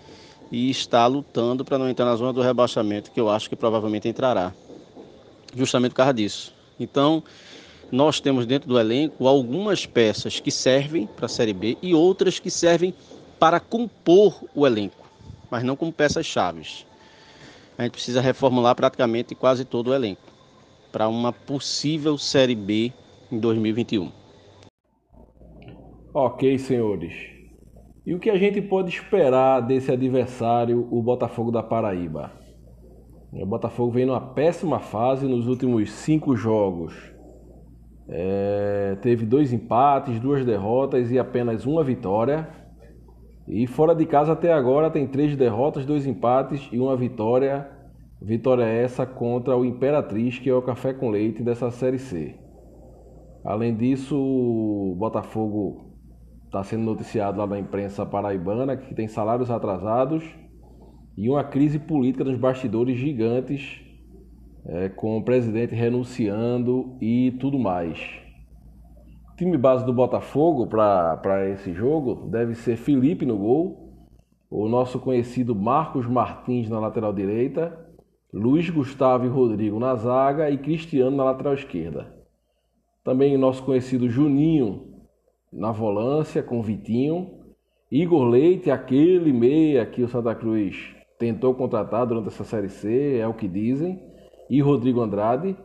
e 0.51 0.69
está 0.69 1.05
lutando 1.07 1.65
para 1.65 1.77
não 1.77 1.89
entrar 1.89 2.05
na 2.05 2.15
zona 2.15 2.31
do 2.33 2.41
rebaixamento, 2.41 3.11
que 3.11 3.19
eu 3.19 3.29
acho 3.29 3.49
que 3.49 3.55
provavelmente 3.55 4.07
entrará, 4.07 4.53
justamente 5.55 5.91
por 5.91 5.97
causa 5.97 6.13
disso. 6.13 6.53
Então, 6.79 7.23
nós 7.91 8.19
temos 8.19 8.45
dentro 8.45 8.67
do 8.67 8.79
elenco 8.79 9.27
algumas 9.27 9.85
peças 9.85 10.39
que 10.39 10.51
servem 10.51 11.07
para 11.07 11.25
a 11.25 11.29
Série 11.29 11.53
B 11.53 11.77
e 11.81 11.93
outras 11.93 12.39
que 12.39 12.49
servem 12.49 12.93
para 12.93 13.16
compor 13.59 14.43
o 14.55 14.65
elenco, 14.65 15.05
mas 15.49 15.63
não 15.63 15.75
como 15.75 15.91
peças 15.91 16.25
chaves. 16.25 16.85
A 17.77 17.83
gente 17.83 17.91
precisa 17.91 18.21
reformular 18.21 18.75
praticamente 18.75 19.35
quase 19.35 19.63
todo 19.63 19.89
o 19.89 19.93
elenco 19.93 20.21
para 20.91 21.07
uma 21.07 21.31
possível 21.31 22.17
Série 22.17 22.55
B 22.55 22.91
em 23.31 23.39
2021. 23.39 24.11
Ok, 26.13 26.57
senhores. 26.57 27.13
E 28.05 28.15
o 28.15 28.19
que 28.19 28.29
a 28.29 28.37
gente 28.37 28.61
pode 28.61 28.89
esperar 28.89 29.59
desse 29.59 29.91
adversário, 29.91 30.87
o 30.89 31.01
Botafogo 31.03 31.51
da 31.51 31.61
Paraíba? 31.61 32.31
O 33.33 33.45
Botafogo 33.45 33.91
vem 33.91 34.05
numa 34.05 34.21
péssima 34.21 34.79
fase 34.79 35.27
nos 35.27 35.47
últimos 35.47 35.91
cinco 35.91 36.35
jogos. 36.35 36.95
É, 38.07 38.97
teve 39.01 39.25
dois 39.25 39.51
empates, 39.51 40.19
duas 40.19 40.45
derrotas 40.45 41.11
e 41.11 41.19
apenas 41.19 41.65
uma 41.65 41.83
vitória. 41.83 42.47
E 43.47 43.65
fora 43.65 43.95
de 43.95 44.05
casa 44.05 44.33
até 44.33 44.51
agora 44.51 44.91
tem 44.91 45.07
três 45.07 45.35
derrotas, 45.37 45.85
dois 45.85 46.05
empates 46.05 46.67
e 46.71 46.79
uma 46.79 46.97
vitória. 46.97 47.69
Vitória 48.21 48.63
essa 48.63 49.05
contra 49.05 49.55
o 49.55 49.63
Imperatriz, 49.63 50.39
que 50.39 50.49
é 50.49 50.53
o 50.53 50.61
café 50.61 50.91
com 50.91 51.09
leite 51.09 51.43
dessa 51.43 51.69
Série 51.69 51.99
C. 51.99 52.35
Além 53.45 53.75
disso, 53.75 54.17
o 54.17 54.95
Botafogo 54.97 55.93
está 56.45 56.63
sendo 56.63 56.83
noticiado 56.83 57.37
lá 57.37 57.45
na 57.45 57.59
imprensa 57.59 58.05
paraibana 58.05 58.75
que 58.75 58.95
tem 58.95 59.07
salários 59.07 59.51
atrasados 59.51 60.23
e 61.15 61.29
uma 61.29 61.43
crise 61.43 61.79
política 61.79 62.23
nos 62.23 62.37
bastidores 62.37 62.97
gigantes, 62.97 63.81
é, 64.65 64.89
com 64.89 65.17
o 65.17 65.23
presidente 65.23 65.73
renunciando 65.73 66.97
e 66.99 67.31
tudo 67.39 67.57
mais. 67.57 68.26
Time 69.37 69.55
base 69.55 69.85
do 69.85 69.93
Botafogo 69.93 70.65
para 70.65 71.47
esse 71.51 71.71
jogo 71.71 72.27
deve 72.27 72.55
ser 72.55 72.75
Felipe 72.75 73.23
no 73.23 73.37
gol, 73.37 73.93
o 74.49 74.67
nosso 74.67 74.99
conhecido 74.99 75.53
Marcos 75.53 76.07
Martins 76.07 76.67
na 76.67 76.79
lateral 76.79 77.13
direita, 77.13 77.87
Luiz 78.33 78.67
Gustavo 78.67 79.27
e 79.27 79.29
Rodrigo 79.29 79.77
na 79.77 79.93
zaga 79.93 80.49
e 80.49 80.57
Cristiano 80.57 81.15
na 81.15 81.23
lateral 81.23 81.53
esquerda. 81.53 82.11
Também 83.03 83.35
o 83.35 83.37
nosso 83.37 83.63
conhecido 83.63 84.09
Juninho 84.09 85.03
na 85.53 85.71
volância 85.71 86.41
com 86.41 86.59
Vitinho. 86.63 87.29
Igor 87.91 88.23
Leite, 88.23 88.71
aquele 88.71 89.31
meia 89.31 89.85
que 89.85 90.01
o 90.01 90.07
Santa 90.07 90.33
Cruz 90.33 90.95
tentou 91.19 91.53
contratar 91.53 92.07
durante 92.07 92.29
essa 92.29 92.43
Série 92.43 92.69
C, 92.69 93.19
é 93.19 93.27
o 93.27 93.35
que 93.35 93.47
dizem. 93.47 94.01
E 94.49 94.59
Rodrigo 94.61 94.99
Andrade. 94.99 95.55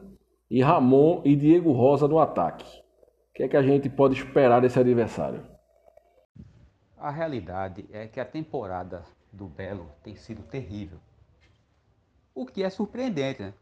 E 0.51 0.61
Ramon 0.61 1.23
e 1.25 1.35
Diego 1.35 1.73
Rosa 1.73 2.07
no 2.07 2.19
ataque. 2.19 2.82
O 3.33 3.35
que 3.35 3.45
é 3.45 3.49
que 3.49 3.57
a 3.57 3.63
gente 3.63 3.89
pode 3.89 4.15
esperar 4.15 4.61
desse 4.61 4.79
adversário? 4.79 5.43
A 6.99 7.11
realidade 7.11 7.89
é 7.91 8.07
que 8.07 8.21
a 8.21 8.27
temporada 8.27 9.05
do 9.33 9.47
Belo 9.49 9.91
tem 10.03 10.15
sido 10.15 10.43
terrível. 10.43 10.99
O 12.35 12.45
que 12.45 12.63
é 12.63 12.69
surpreendente, 12.69 13.41
né? 13.41 13.55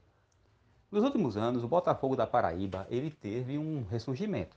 Nos 0.90 1.04
últimos 1.04 1.36
anos, 1.36 1.62
o 1.62 1.68
Botafogo 1.68 2.16
da 2.16 2.26
Paraíba 2.26 2.84
ele 2.90 3.12
teve 3.12 3.58
um 3.58 3.84
ressurgimento. 3.88 4.56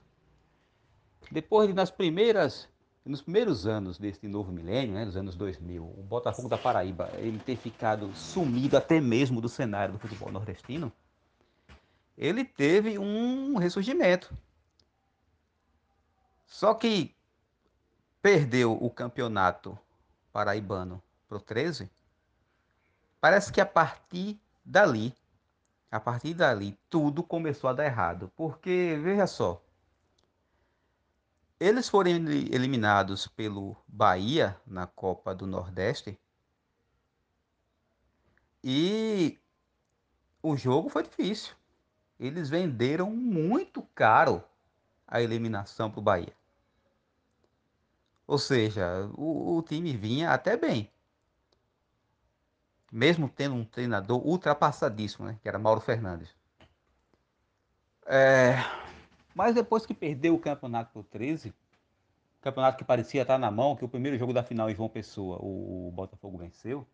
Depois 1.30 1.68
de 1.68 1.74
nas 1.74 1.92
primeiras, 1.92 2.68
nos 3.04 3.22
primeiros 3.22 3.68
anos 3.68 3.96
deste 3.96 4.26
novo 4.26 4.50
milênio, 4.50 4.94
né, 4.94 5.04
nos 5.04 5.16
anos 5.16 5.36
2000, 5.36 5.84
o 5.84 6.02
Botafogo 6.02 6.48
da 6.48 6.58
Paraíba 6.58 7.08
ele 7.18 7.38
ter 7.38 7.54
ficado 7.54 8.12
sumido 8.16 8.76
até 8.76 9.00
mesmo 9.00 9.40
do 9.40 9.48
cenário 9.48 9.94
do 9.94 10.00
futebol 10.00 10.32
nordestino, 10.32 10.92
ele 12.18 12.44
teve 12.44 12.98
um 12.98 13.56
ressurgimento. 13.58 14.36
Só 16.54 16.72
que 16.72 17.14
perdeu 18.22 18.72
o 18.72 18.88
campeonato 18.88 19.76
paraibano 20.32 21.02
para 21.28 21.38
o 21.38 21.40
13. 21.40 21.90
Parece 23.20 23.52
que 23.52 23.60
a 23.60 23.66
partir 23.66 24.38
dali 24.64 25.14
a 25.94 26.00
partir 26.00 26.34
dali, 26.34 26.76
tudo 26.90 27.22
começou 27.22 27.70
a 27.70 27.72
dar 27.72 27.84
errado. 27.84 28.28
Porque, 28.34 28.98
veja 29.00 29.28
só, 29.28 29.62
eles 31.60 31.88
foram 31.88 32.10
eliminados 32.10 33.28
pelo 33.28 33.76
Bahia 33.86 34.60
na 34.66 34.88
Copa 34.88 35.32
do 35.32 35.46
Nordeste. 35.46 36.18
E 38.64 39.38
o 40.42 40.56
jogo 40.56 40.88
foi 40.88 41.04
difícil. 41.04 41.54
Eles 42.18 42.50
venderam 42.50 43.10
muito 43.10 43.80
caro 43.94 44.42
a 45.06 45.22
eliminação 45.22 45.88
para 45.92 46.00
o 46.00 46.02
Bahia. 46.02 46.43
Ou 48.26 48.38
seja, 48.38 49.10
o, 49.16 49.56
o 49.56 49.62
time 49.62 49.96
vinha 49.96 50.30
até 50.32 50.56
bem 50.56 50.90
mesmo 52.94 53.28
tendo 53.28 53.56
um 53.56 53.64
treinador 53.64 54.24
ultrapassadíssimo, 54.24 55.26
né, 55.26 55.36
que 55.42 55.48
era 55.48 55.58
Mauro 55.58 55.80
Fernandes. 55.80 56.32
É, 58.06 58.54
mas 59.34 59.52
depois 59.52 59.84
que 59.84 59.92
perdeu 59.92 60.36
o 60.36 60.38
campeonato 60.38 60.92
por 60.92 61.02
13, 61.02 61.52
campeonato 62.40 62.78
que 62.78 62.84
parecia 62.84 63.22
estar 63.22 63.36
na 63.36 63.50
mão, 63.50 63.74
que 63.74 63.84
o 63.84 63.88
primeiro 63.88 64.16
jogo 64.16 64.32
da 64.32 64.44
final 64.44 64.70
em 64.70 64.76
João 64.76 64.88
Pessoa 64.88 65.38
o 65.40 65.90
Botafogo 65.92 66.38
venceu, 66.38 66.86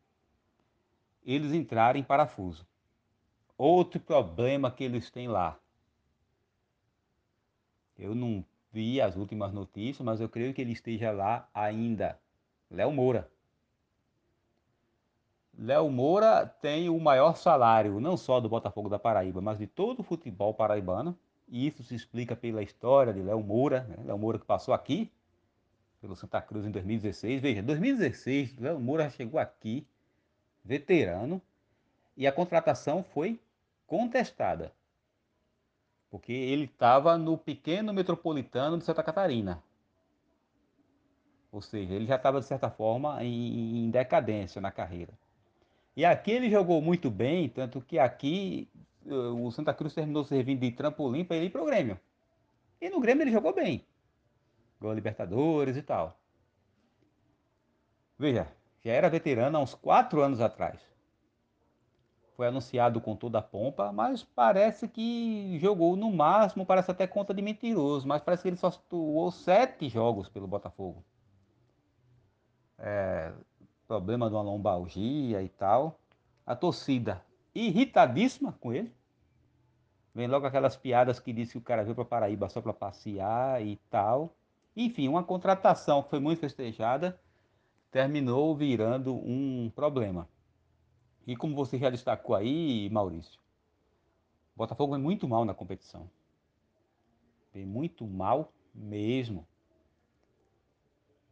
eles 1.22 1.52
entraram 1.52 2.00
em 2.00 2.02
parafuso. 2.02 2.66
Outro 3.58 4.00
problema 4.00 4.70
que 4.70 4.82
eles 4.82 5.10
têm 5.10 5.28
lá. 5.28 5.58
Eu 7.98 8.14
não 8.14 8.42
vi 8.72 9.00
as 9.00 9.16
últimas 9.16 9.52
notícias, 9.52 10.04
mas 10.04 10.20
eu 10.20 10.28
creio 10.28 10.54
que 10.54 10.60
ele 10.60 10.72
esteja 10.72 11.10
lá 11.10 11.48
ainda. 11.52 12.18
Léo 12.70 12.92
Moura. 12.92 13.30
Léo 15.58 15.90
Moura 15.90 16.46
tem 16.46 16.88
o 16.88 16.98
maior 16.98 17.36
salário, 17.36 18.00
não 18.00 18.16
só 18.16 18.40
do 18.40 18.48
Botafogo 18.48 18.88
da 18.88 18.98
Paraíba, 18.98 19.40
mas 19.40 19.58
de 19.58 19.66
todo 19.66 20.00
o 20.00 20.04
futebol 20.04 20.54
paraibano. 20.54 21.16
E 21.48 21.66
isso 21.66 21.82
se 21.82 21.94
explica 21.94 22.36
pela 22.36 22.62
história 22.62 23.12
de 23.12 23.20
Léo 23.20 23.42
Moura, 23.42 23.80
né? 23.88 23.96
Léo 24.04 24.18
Moura 24.18 24.38
que 24.38 24.46
passou 24.46 24.72
aqui 24.72 25.10
pelo 26.00 26.16
Santa 26.16 26.40
Cruz 26.40 26.64
em 26.64 26.70
2016. 26.70 27.40
Veja, 27.42 27.62
2016, 27.62 28.56
Léo 28.56 28.80
Moura 28.80 29.10
chegou 29.10 29.38
aqui, 29.38 29.86
veterano, 30.64 31.42
e 32.16 32.26
a 32.26 32.32
contratação 32.32 33.02
foi 33.02 33.38
contestada. 33.86 34.72
Porque 36.10 36.32
ele 36.32 36.64
estava 36.64 37.16
no 37.16 37.38
pequeno 37.38 37.92
metropolitano 37.92 38.76
de 38.76 38.84
Santa 38.84 39.02
Catarina. 39.02 39.62
Ou 41.52 41.60
seja, 41.60 41.94
ele 41.94 42.06
já 42.06 42.16
estava, 42.16 42.40
de 42.40 42.46
certa 42.46 42.70
forma, 42.70 43.22
em, 43.22 43.84
em 43.84 43.90
decadência 43.90 44.60
na 44.60 44.70
carreira. 44.70 45.12
E 45.96 46.04
aqui 46.04 46.30
ele 46.30 46.50
jogou 46.50 46.80
muito 46.80 47.10
bem, 47.10 47.48
tanto 47.48 47.80
que 47.80 47.98
aqui 47.98 48.68
eh, 49.06 49.12
o 49.12 49.50
Santa 49.50 49.74
Cruz 49.74 49.92
terminou 49.94 50.24
servindo 50.24 50.60
de 50.60 50.70
trampolim 50.70 51.24
para 51.24 51.36
ele 51.36 51.46
ir 51.46 51.50
para 51.50 51.62
o 51.62 51.66
Grêmio. 51.66 51.98
E 52.80 52.88
no 52.88 53.00
Grêmio 53.00 53.22
ele 53.22 53.32
jogou 53.32 53.52
bem. 53.52 53.84
Gol 54.80 54.94
Libertadores 54.94 55.76
e 55.76 55.82
tal. 55.82 56.18
Veja, 58.18 58.46
já 58.84 58.92
era 58.92 59.10
veterano 59.10 59.58
há 59.58 59.60
uns 59.60 59.74
quatro 59.74 60.22
anos 60.22 60.40
atrás. 60.40 60.80
Foi 62.40 62.46
anunciado 62.46 63.02
com 63.02 63.14
toda 63.14 63.40
a 63.40 63.42
pompa, 63.42 63.92
mas 63.92 64.22
parece 64.22 64.88
que 64.88 65.58
jogou 65.60 65.94
no 65.94 66.10
máximo, 66.10 66.64
parece 66.64 66.90
até 66.90 67.06
conta 67.06 67.34
de 67.34 67.42
mentiroso, 67.42 68.08
mas 68.08 68.22
parece 68.22 68.42
que 68.42 68.48
ele 68.48 68.56
só 68.56 68.68
atuou 68.68 69.30
sete 69.30 69.90
jogos 69.90 70.26
pelo 70.26 70.48
Botafogo. 70.48 71.04
É, 72.78 73.30
problema 73.86 74.30
de 74.30 74.34
uma 74.36 74.40
lombalgia 74.40 75.42
e 75.42 75.50
tal. 75.50 76.00
A 76.46 76.56
torcida 76.56 77.22
irritadíssima 77.54 78.52
com 78.58 78.72
ele. 78.72 78.90
Vem 80.14 80.26
logo 80.26 80.46
aquelas 80.46 80.78
piadas 80.78 81.20
que 81.20 81.34
diz 81.34 81.52
que 81.52 81.58
o 81.58 81.60
cara 81.60 81.84
veio 81.84 81.94
para 81.94 82.06
Paraíba 82.06 82.48
só 82.48 82.62
para 82.62 82.72
passear 82.72 83.62
e 83.62 83.76
tal. 83.90 84.34
Enfim, 84.74 85.08
uma 85.08 85.22
contratação 85.22 86.02
que 86.02 86.08
foi 86.08 86.20
muito 86.20 86.40
festejada 86.40 87.20
terminou 87.90 88.56
virando 88.56 89.14
um 89.14 89.70
problema. 89.76 90.26
E 91.30 91.36
como 91.36 91.54
você 91.54 91.78
já 91.78 91.88
destacou 91.88 92.34
aí, 92.34 92.90
Maurício, 92.90 93.38
o 94.52 94.58
Botafogo 94.58 94.96
é 94.96 94.98
muito 94.98 95.28
mal 95.28 95.44
na 95.44 95.54
competição. 95.54 96.10
Vem 97.54 97.64
muito 97.64 98.04
mal 98.04 98.52
mesmo. 98.74 99.46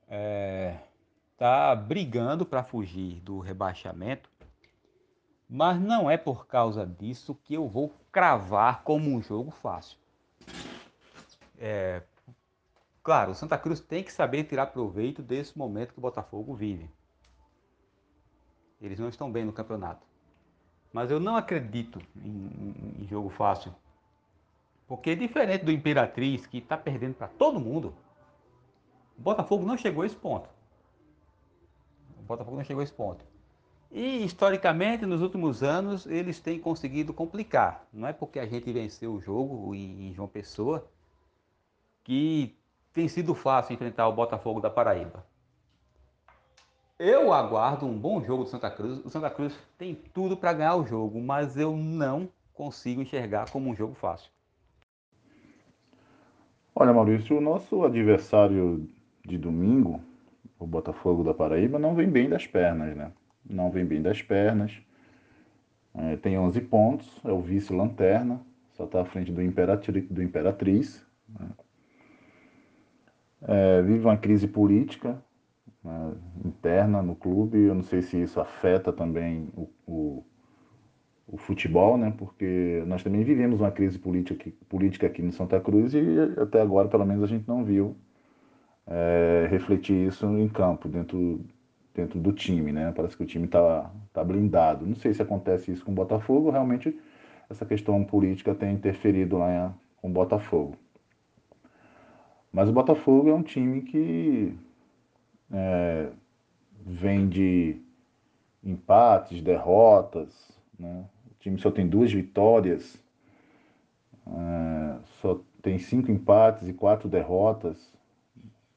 É, 0.06 0.78
está 1.32 1.74
brigando 1.74 2.46
para 2.46 2.62
fugir 2.62 3.20
do 3.22 3.40
rebaixamento, 3.40 4.30
mas 5.50 5.80
não 5.80 6.08
é 6.08 6.16
por 6.16 6.46
causa 6.46 6.87
disso 6.87 7.34
que 7.34 7.54
eu 7.54 7.66
vou 7.66 7.92
cravar 8.12 8.84
como 8.84 9.11
um 9.11 9.20
jogo 9.20 9.50
fácil. 9.50 9.98
É, 11.58 12.04
claro, 13.02 13.32
o 13.32 13.34
Santa 13.34 13.58
Cruz 13.58 13.80
tem 13.80 14.04
que 14.04 14.12
saber 14.12 14.44
tirar 14.44 14.66
proveito 14.66 15.24
desse 15.24 15.58
momento 15.58 15.92
que 15.92 15.98
o 15.98 16.02
Botafogo 16.02 16.54
vive. 16.54 16.88
Eles 18.80 18.98
não 18.98 19.08
estão 19.08 19.30
bem 19.30 19.44
no 19.44 19.52
campeonato. 19.52 20.06
Mas 20.92 21.10
eu 21.10 21.20
não 21.20 21.36
acredito 21.36 22.00
em, 22.16 23.02
em 23.02 23.06
jogo 23.06 23.28
fácil. 23.28 23.74
Porque 24.86 25.14
diferente 25.14 25.64
do 25.64 25.72
Imperatriz, 25.72 26.46
que 26.46 26.58
está 26.58 26.76
perdendo 26.76 27.14
para 27.14 27.28
todo 27.28 27.60
mundo, 27.60 27.94
o 29.18 29.20
Botafogo 29.20 29.66
não 29.66 29.76
chegou 29.76 30.02
a 30.02 30.06
esse 30.06 30.16
ponto. 30.16 30.48
Botafogo 32.28 32.58
não 32.58 32.64
chegou 32.64 32.82
a 32.82 32.84
esse 32.84 32.92
ponto. 32.92 33.24
E 33.90 34.22
historicamente, 34.22 35.06
nos 35.06 35.22
últimos 35.22 35.62
anos, 35.62 36.06
eles 36.06 36.38
têm 36.38 36.60
conseguido 36.60 37.14
complicar. 37.14 37.86
Não 37.90 38.06
é 38.06 38.12
porque 38.12 38.38
a 38.38 38.46
gente 38.46 38.70
venceu 38.70 39.14
o 39.14 39.20
jogo 39.20 39.74
em 39.74 40.12
João 40.12 40.28
Pessoa 40.28 40.86
que 42.04 42.54
tem 42.92 43.08
sido 43.08 43.34
fácil 43.34 43.72
enfrentar 43.72 44.06
o 44.06 44.12
Botafogo 44.12 44.60
da 44.60 44.68
Paraíba. 44.68 45.24
Eu 46.98 47.32
aguardo 47.32 47.87
um 47.87 47.96
bom 47.96 48.22
jogo 48.24 48.44
do 48.44 48.50
Santa 48.50 48.70
Cruz. 48.70 48.98
O 49.04 49.11
Santa 49.11 49.30
Cruz 49.30 49.56
tem 49.78 49.94
tudo 49.94 50.37
para 50.37 50.52
ganhar 50.52 50.74
o 50.76 50.87
jogo, 50.87 51.20
mas 51.20 51.56
eu 51.56 51.76
não 51.76 52.28
consigo 52.52 53.00
enxergar 53.00 53.50
como 53.50 53.70
um 53.70 53.74
jogo 53.74 53.94
fácil. 53.94 54.30
Olha, 56.74 56.92
Maurício, 56.92 57.37
o 57.37 57.40
nosso 57.40 57.84
adversário 57.84 58.88
de 59.24 59.38
domingo 59.38 60.00
o 60.58 60.66
Botafogo 60.66 61.22
da 61.22 61.32
Paraíba 61.32 61.78
não 61.78 61.94
vem 61.94 62.08
bem 62.08 62.28
das 62.28 62.46
pernas, 62.46 62.96
né? 62.96 63.12
Não 63.48 63.70
vem 63.70 63.84
bem 63.84 64.02
das 64.02 64.20
pernas. 64.20 64.72
É, 65.94 66.16
tem 66.16 66.38
11 66.38 66.61
pontos, 66.62 67.20
é 67.24 67.32
o 67.32 67.40
vice-lanterna, 67.40 68.40
só 68.72 68.84
está 68.84 69.02
à 69.02 69.04
frente 69.04 69.32
do, 69.32 69.42
Imperatri, 69.42 70.00
do 70.02 70.22
Imperatriz. 70.22 71.04
Né? 71.28 71.48
É, 73.42 73.82
vive 73.82 74.04
uma 74.04 74.16
crise 74.16 74.48
política 74.48 75.22
né, 75.84 76.12
interna 76.44 77.02
no 77.02 77.14
clube. 77.14 77.58
Eu 77.58 77.74
não 77.74 77.82
sei 77.82 78.02
se 78.02 78.20
isso 78.20 78.40
afeta 78.40 78.92
também 78.92 79.48
o, 79.56 79.68
o, 79.86 80.24
o, 81.26 81.36
futebol, 81.36 81.96
né? 81.96 82.12
Porque 82.16 82.82
nós 82.86 83.02
também 83.02 83.22
vivemos 83.24 83.60
uma 83.60 83.70
crise 83.70 83.98
política 83.98 84.34
aqui, 84.34 84.50
política 84.68 85.06
aqui 85.06 85.22
no 85.22 85.32
Santa 85.32 85.60
Cruz 85.60 85.94
e 85.94 86.00
até 86.40 86.60
agora, 86.60 86.88
pelo 86.88 87.06
menos, 87.06 87.24
a 87.24 87.26
gente 87.26 87.46
não 87.46 87.64
viu 87.64 87.96
é, 88.86 89.46
refletir 89.50 90.08
isso 90.08 90.26
em 90.26 90.48
campo, 90.48 90.88
dentro, 90.88 91.44
dentro 91.94 92.18
do 92.18 92.32
time, 92.32 92.72
né? 92.72 92.92
Parece 92.94 93.16
que 93.16 93.22
o 93.22 93.26
time 93.26 93.46
está 93.46 93.90
tá 94.12 94.24
blindado. 94.24 94.86
Não 94.86 94.96
sei 94.96 95.12
se 95.14 95.22
acontece 95.22 95.72
isso 95.72 95.84
com 95.84 95.92
o 95.92 95.94
Botafogo, 95.94 96.50
realmente 96.50 96.98
essa 97.50 97.64
questão 97.64 98.04
política 98.04 98.54
tem 98.54 98.74
interferido 98.74 99.38
lá 99.38 99.74
com 99.96 100.08
o 100.08 100.12
Botafogo. 100.12 100.76
Mas 102.52 102.68
o 102.68 102.72
Botafogo 102.72 103.28
é 103.28 103.34
um 103.34 103.42
time 103.42 103.82
que 103.82 104.54
é, 105.52 106.11
vem 106.84 107.28
de 107.28 107.80
empates, 108.62 109.42
derrotas, 109.42 110.30
né? 110.78 111.04
o 111.30 111.34
time 111.40 111.58
só 111.58 111.70
tem 111.70 111.88
duas 111.88 112.12
vitórias, 112.12 112.98
é, 114.26 114.96
só 115.20 115.40
tem 115.62 115.78
cinco 115.78 116.11
empates 116.11 116.68
e 116.68 116.72
quatro 116.72 117.08
derrotas, 117.08 117.92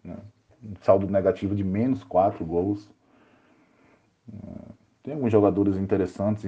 né? 0.03 0.17
um 0.63 0.75
saldo 0.81 1.07
negativo 1.09 1.55
de 1.55 1.63
menos 1.63 2.03
quatro 2.03 2.45
gols. 2.45 2.89
É, 4.31 4.81
tem 5.03 5.13
alguns 5.15 5.31
jogadores 5.31 5.77
interessantes 5.77 6.45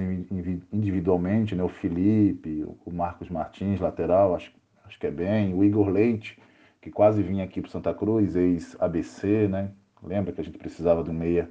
individualmente, 0.72 1.56
né? 1.56 1.62
o 1.62 1.68
Felipe, 1.68 2.64
o 2.84 2.90
Marcos 2.92 3.28
Martins, 3.28 3.80
lateral, 3.80 4.34
acho, 4.34 4.52
acho 4.84 4.98
que 4.98 5.06
é 5.06 5.10
bem, 5.10 5.52
o 5.54 5.64
Igor 5.64 5.88
Leite, 5.88 6.38
que 6.80 6.90
quase 6.90 7.22
vinha 7.22 7.44
aqui 7.44 7.60
para 7.60 7.70
Santa 7.70 7.92
Cruz, 7.92 8.36
ex-ABC, 8.36 9.48
né? 9.48 9.72
Lembra 10.04 10.32
que 10.32 10.40
a 10.40 10.44
gente 10.44 10.58
precisava 10.58 11.02
do 11.02 11.12
meia? 11.12 11.48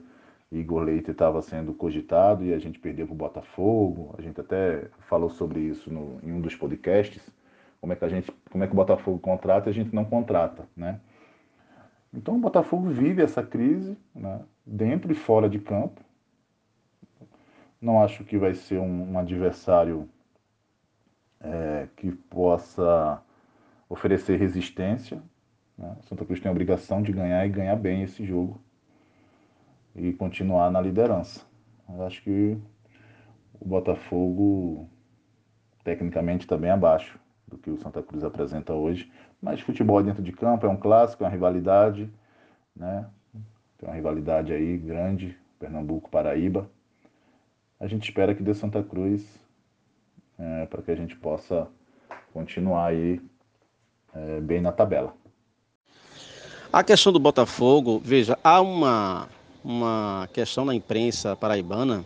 Igor 0.52 0.84
Leite 0.84 1.12
estava 1.12 1.42
sendo 1.42 1.74
cogitado 1.74 2.46
e 2.46 2.54
a 2.54 2.60
gente 2.60 2.78
perdeu 2.78 3.08
para 3.08 3.14
o 3.14 3.18
Botafogo. 3.18 4.14
A 4.18 4.22
gente 4.22 4.40
até 4.40 4.88
falou 5.10 5.30
sobre 5.30 5.60
isso 5.60 5.92
no, 5.92 6.20
em 6.22 6.32
um 6.32 6.40
dos 6.40 6.56
podcasts. 6.56 7.28
Como 7.82 7.92
é 7.92 7.96
que 7.96 8.06
a 8.06 8.10
gente, 8.10 8.32
como 8.52 8.64
é 8.64 8.68
que 8.68 8.74
o 8.74 8.76
Botafogo 8.76 9.18
contrata 9.18 9.70
e 9.70 9.72
a 9.72 9.74
gente 9.74 9.94
não 9.94 10.06
contrata, 10.06 10.68
né? 10.78 11.00
Então 12.14 12.36
o 12.36 12.40
Botafogo 12.40 12.88
vive 12.90 13.24
essa 13.24 13.42
crise, 13.42 13.98
né? 14.14 14.42
dentro 14.66 15.12
e 15.12 15.16
fora 15.16 15.50
de 15.50 15.60
campo. 15.60 16.02
Não 17.82 18.02
acho 18.02 18.24
que 18.24 18.38
vai 18.38 18.54
ser 18.54 18.80
um, 18.80 19.14
um 19.14 19.20
adversário 19.20 20.08
é, 21.42 21.88
que 21.96 22.12
possa 22.12 23.22
oferecer 23.90 24.38
resistência. 24.38 25.22
Né? 25.78 25.96
Santa 26.08 26.26
Cruz 26.26 26.40
tem 26.40 26.50
a 26.50 26.52
obrigação 26.52 27.02
de 27.02 27.12
ganhar 27.12 27.46
e 27.46 27.50
ganhar 27.50 27.76
bem 27.76 28.04
esse 28.04 28.26
jogo 28.26 28.60
e 29.96 30.14
continuar 30.14 30.72
na 30.72 30.82
liderança. 30.82 31.42
Eu 31.88 32.06
acho 32.06 32.22
que 32.24 32.58
o 33.60 33.66
Botafogo, 33.66 34.90
tecnicamente, 35.84 36.46
está 36.46 36.58
bem 36.58 36.72
abaixo 36.72 37.20
do 37.48 37.58
que 37.58 37.70
o 37.70 37.78
Santa 37.78 38.02
Cruz 38.02 38.24
apresenta 38.24 38.74
hoje. 38.74 39.12
Mas 39.42 39.62
futebol 39.62 40.02
dentro 40.02 40.24
de 40.24 40.32
campo 40.32 40.66
é 40.66 40.70
um 40.70 40.78
clássico, 40.78 41.24
é 41.24 41.26
uma 41.26 41.32
rivalidade, 41.32 42.10
né? 42.76 43.08
Tem 43.78 43.88
uma 43.88 43.96
rivalidade 43.96 44.54
aí 44.54 44.78
grande, 44.78 45.38
Pernambuco-Paraíba. 45.60 46.70
A 47.80 47.88
gente 47.88 48.04
espera 48.04 48.34
que 48.34 48.42
dê 48.42 48.54
Santa 48.54 48.82
Cruz 48.82 49.40
é, 50.40 50.66
para 50.66 50.82
que 50.82 50.92
a 50.92 50.96
gente 50.96 51.16
possa 51.16 51.68
continuar 52.32 52.88
aí 52.88 53.22
é, 54.14 54.40
bem 54.40 54.62
na 54.62 54.72
tabela. 54.72 55.14
A 56.74 56.84
questão 56.84 57.14
do 57.14 57.20
Botafogo, 57.20 58.02
veja, 58.04 58.36
há 58.44 58.60
uma, 58.60 59.30
uma 59.64 60.28
questão 60.34 60.66
na 60.66 60.74
imprensa 60.74 61.36
paraibana, 61.36 62.04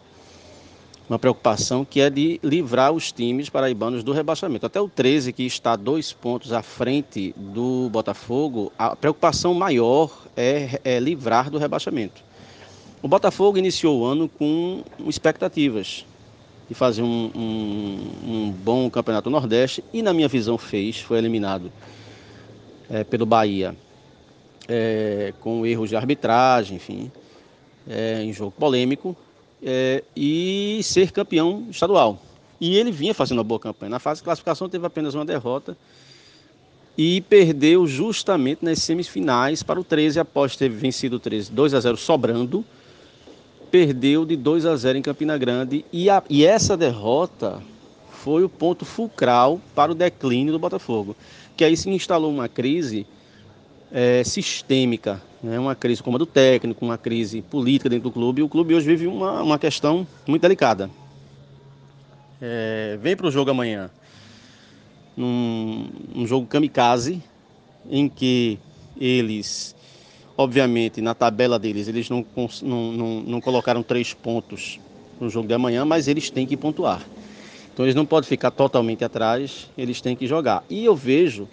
uma 1.10 1.18
preocupação 1.18 1.86
que 1.86 2.02
é 2.02 2.10
de 2.10 2.38
livrar 2.44 2.92
os 2.92 3.10
times 3.10 3.50
paraibanos 3.50 4.04
do 4.04 4.12
rebaixamento. 4.12 4.66
Até 4.66 4.82
o 4.82 4.90
13, 4.90 5.32
que 5.32 5.44
está 5.44 5.78
dois 5.78 6.12
pontos 6.12 6.52
à 6.52 6.62
frente 6.62 7.34
do 7.38 7.88
Botafogo, 7.90 8.70
a 8.78 8.94
preocupação 8.94 9.54
maior 9.54 10.12
é, 10.36 10.82
é 10.84 11.00
livrar 11.00 11.50
do 11.50 11.58
rebaixamento. 11.58 12.22
O 13.02 13.08
Botafogo 13.08 13.58
iniciou 13.58 14.02
o 14.02 14.06
ano 14.06 14.28
com 14.28 14.84
expectativas 15.08 16.06
de 16.68 16.76
fazer 16.76 17.04
um, 17.04 17.32
um, 17.34 18.12
um 18.22 18.52
bom 18.52 18.90
campeonato 18.90 19.30
nordeste 19.30 19.82
e, 19.94 20.02
na 20.02 20.12
minha 20.12 20.28
visão, 20.28 20.58
fez, 20.58 21.00
foi 21.00 21.20
eliminado 21.20 21.72
é, 22.90 23.06
pelo 23.06 23.26
Bahia, 23.26 23.74
é, 24.68 25.34
com 25.40 25.66
erros 25.66 25.90
de 25.90 25.96
arbitragem, 25.96 26.78
enfim, 26.78 27.12
é, 27.88 28.22
em 28.24 28.34
jogo 28.34 28.52
polêmico, 28.52 29.16
é, 29.64 30.04
e 30.16 30.80
ser 30.84 31.12
campeão 31.12 31.68
estadual. 31.70 32.20
E 32.60 32.76
ele 32.76 32.92
vinha 32.92 33.14
fazendo 33.14 33.38
uma 33.38 33.44
boa 33.44 33.60
campanha. 33.60 33.92
Na 33.92 34.00
fase 34.00 34.20
de 34.20 34.26
classificação 34.26 34.68
teve 34.68 34.86
apenas 34.86 35.14
uma 35.14 35.26
derrota 35.26 35.78
e 36.98 37.22
perdeu 37.22 37.86
justamente 37.86 38.66
nas 38.66 38.80
semifinais 38.80 39.62
para 39.62 39.80
o 39.80 39.84
13, 39.84 40.20
após 40.20 40.56
ter 40.56 40.70
vencido 40.70 41.18
o 41.18 41.20
13 41.20 41.52
2 41.52 41.74
a 41.76 41.80
0 41.80 41.96
sobrando, 41.96 42.66
perdeu 43.70 44.26
de 44.26 44.36
2 44.36 44.66
a 44.66 44.76
0 44.76 44.98
em 44.98 45.02
Campina 45.02 45.38
Grande 45.38 45.86
e, 45.94 46.10
a, 46.10 46.24
e 46.30 46.44
essa 46.44 46.76
derrota 46.76 47.62
foi 48.12 48.44
o 48.44 48.50
ponto 48.50 48.84
fulcral 48.84 49.62
para 49.76 49.92
o 49.92 49.96
declínio 49.96 50.52
do 50.52 50.58
Botafogo 50.58 51.16
que 51.58 51.66
aí 51.66 51.76
se 51.76 51.90
instalou 51.90 52.32
uma 52.32 52.48
crise 52.48 53.06
é, 53.92 54.24
sistêmica, 54.24 55.22
né? 55.42 55.60
uma 55.60 55.76
crise 55.76 56.04
como 56.04 56.18
a 56.18 56.20
do 56.20 56.26
técnico, 56.26 56.84
uma 56.84 56.98
crise 56.98 57.42
política 57.42 57.90
dentro 57.90 58.10
do 58.10 58.12
clube, 58.12 58.42
o 58.42 58.50
clube 58.50 58.76
hoje 58.76 58.86
vive 58.86 59.08
uma, 59.08 59.42
uma 59.42 59.60
questão 59.60 60.06
muito 60.28 60.42
delicada. 60.42 60.90
É, 62.42 62.98
vem 63.02 63.16
para 63.16 63.28
o 63.28 63.32
jogo 63.32 63.50
amanhã, 63.50 63.90
num 65.16 66.26
jogo 66.26 66.46
kamikaze, 66.46 67.24
em 67.90 68.08
que 68.08 68.60
eles, 69.00 69.76
obviamente, 70.38 71.02
na 71.02 71.16
tabela 71.16 71.58
deles, 71.58 71.88
eles 71.88 72.10
não, 72.10 72.26
não, 72.62 72.92
não, 72.92 73.22
não 73.22 73.42
colocaram 73.42 73.82
três 73.82 74.14
pontos 74.14 74.80
no 75.20 75.30
jogo 75.30 75.48
de 75.48 75.54
amanhã, 75.54 75.84
mas 75.86 76.08
eles 76.08 76.30
têm 76.30 76.46
que 76.46 76.56
pontuar. 76.56 77.02
Então 77.74 77.86
eles 77.86 77.96
não 77.96 78.06
podem 78.06 78.28
ficar 78.28 78.52
totalmente 78.52 79.04
atrás, 79.04 79.70
eles 79.78 80.02
têm 80.02 80.16
que 80.16 80.28
jogar. 80.28 80.64
E 80.70 80.86
eu 80.86 80.96
vejo 80.96 81.48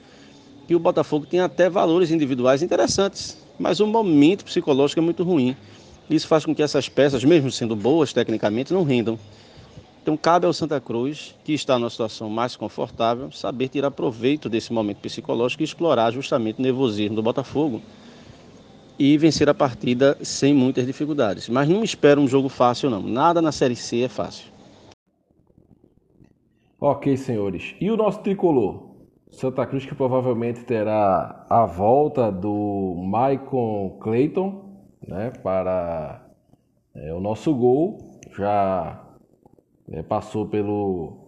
que 0.66 0.74
o 0.74 0.78
Botafogo 0.78 1.26
tem 1.26 1.40
até 1.40 1.68
valores 1.68 2.10
individuais 2.10 2.62
interessantes, 2.62 3.36
mas 3.58 3.80
o 3.80 3.86
momento 3.86 4.44
psicológico 4.44 5.00
é 5.00 5.02
muito 5.02 5.22
ruim. 5.22 5.56
Isso 6.08 6.26
faz 6.26 6.44
com 6.44 6.54
que 6.54 6.62
essas 6.62 6.88
peças, 6.88 7.24
mesmo 7.24 7.50
sendo 7.50 7.74
boas 7.74 8.12
tecnicamente, 8.12 8.72
não 8.72 8.82
rendam. 8.82 9.18
Então 10.02 10.18
cabe 10.18 10.44
ao 10.46 10.52
Santa 10.52 10.78
Cruz, 10.80 11.34
que 11.44 11.54
está 11.54 11.78
numa 11.78 11.88
situação 11.88 12.28
mais 12.28 12.56
confortável, 12.56 13.32
saber 13.32 13.68
tirar 13.68 13.90
proveito 13.90 14.50
desse 14.50 14.72
momento 14.72 14.98
psicológico 14.98 15.62
e 15.62 15.64
explorar 15.64 16.10
justamente 16.10 16.58
o 16.58 16.62
nervosismo 16.62 17.16
do 17.16 17.22
Botafogo 17.22 17.80
e 18.98 19.16
vencer 19.16 19.48
a 19.48 19.54
partida 19.54 20.16
sem 20.22 20.52
muitas 20.52 20.86
dificuldades. 20.86 21.48
Mas 21.48 21.68
não 21.68 21.82
espero 21.82 22.20
um 22.20 22.28
jogo 22.28 22.50
fácil 22.50 22.90
não. 22.90 23.02
Nada 23.02 23.40
na 23.40 23.50
Série 23.50 23.76
C 23.76 24.02
é 24.02 24.08
fácil. 24.08 24.52
Ok, 26.78 27.16
senhores. 27.16 27.74
E 27.80 27.90
o 27.90 27.96
nosso 27.96 28.20
tricolor? 28.20 28.93
Santa 29.34 29.66
Cruz 29.66 29.84
que 29.84 29.94
provavelmente 29.94 30.64
terá 30.64 31.44
a 31.50 31.66
volta 31.66 32.30
do 32.30 32.94
Maicon 33.04 33.98
Clayton 34.00 34.64
né, 35.06 35.32
para 35.42 36.24
é, 36.94 37.12
o 37.12 37.20
nosso 37.20 37.54
gol. 37.54 37.98
Já 38.36 39.04
é, 39.90 40.02
passou 40.02 40.46
pelo 40.48 41.24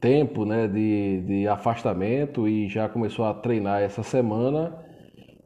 tempo 0.00 0.44
né, 0.44 0.68
de, 0.68 1.22
de 1.22 1.48
afastamento 1.48 2.46
e 2.46 2.68
já 2.68 2.88
começou 2.88 3.24
a 3.24 3.34
treinar 3.34 3.82
essa 3.82 4.02
semana. 4.02 4.78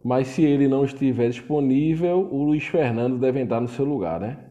Mas 0.05 0.29
se 0.29 0.43
ele 0.45 0.69
não 0.69 0.85
estiver 0.85 1.29
disponível, 1.29 2.29
o 2.33 2.43
Luiz 2.45 2.65
Fernando 2.65 3.19
deve 3.19 3.41
entrar 3.41 3.61
no 3.61 3.69
seu 3.69 3.85
lugar, 3.85 4.21
né? 4.21 4.46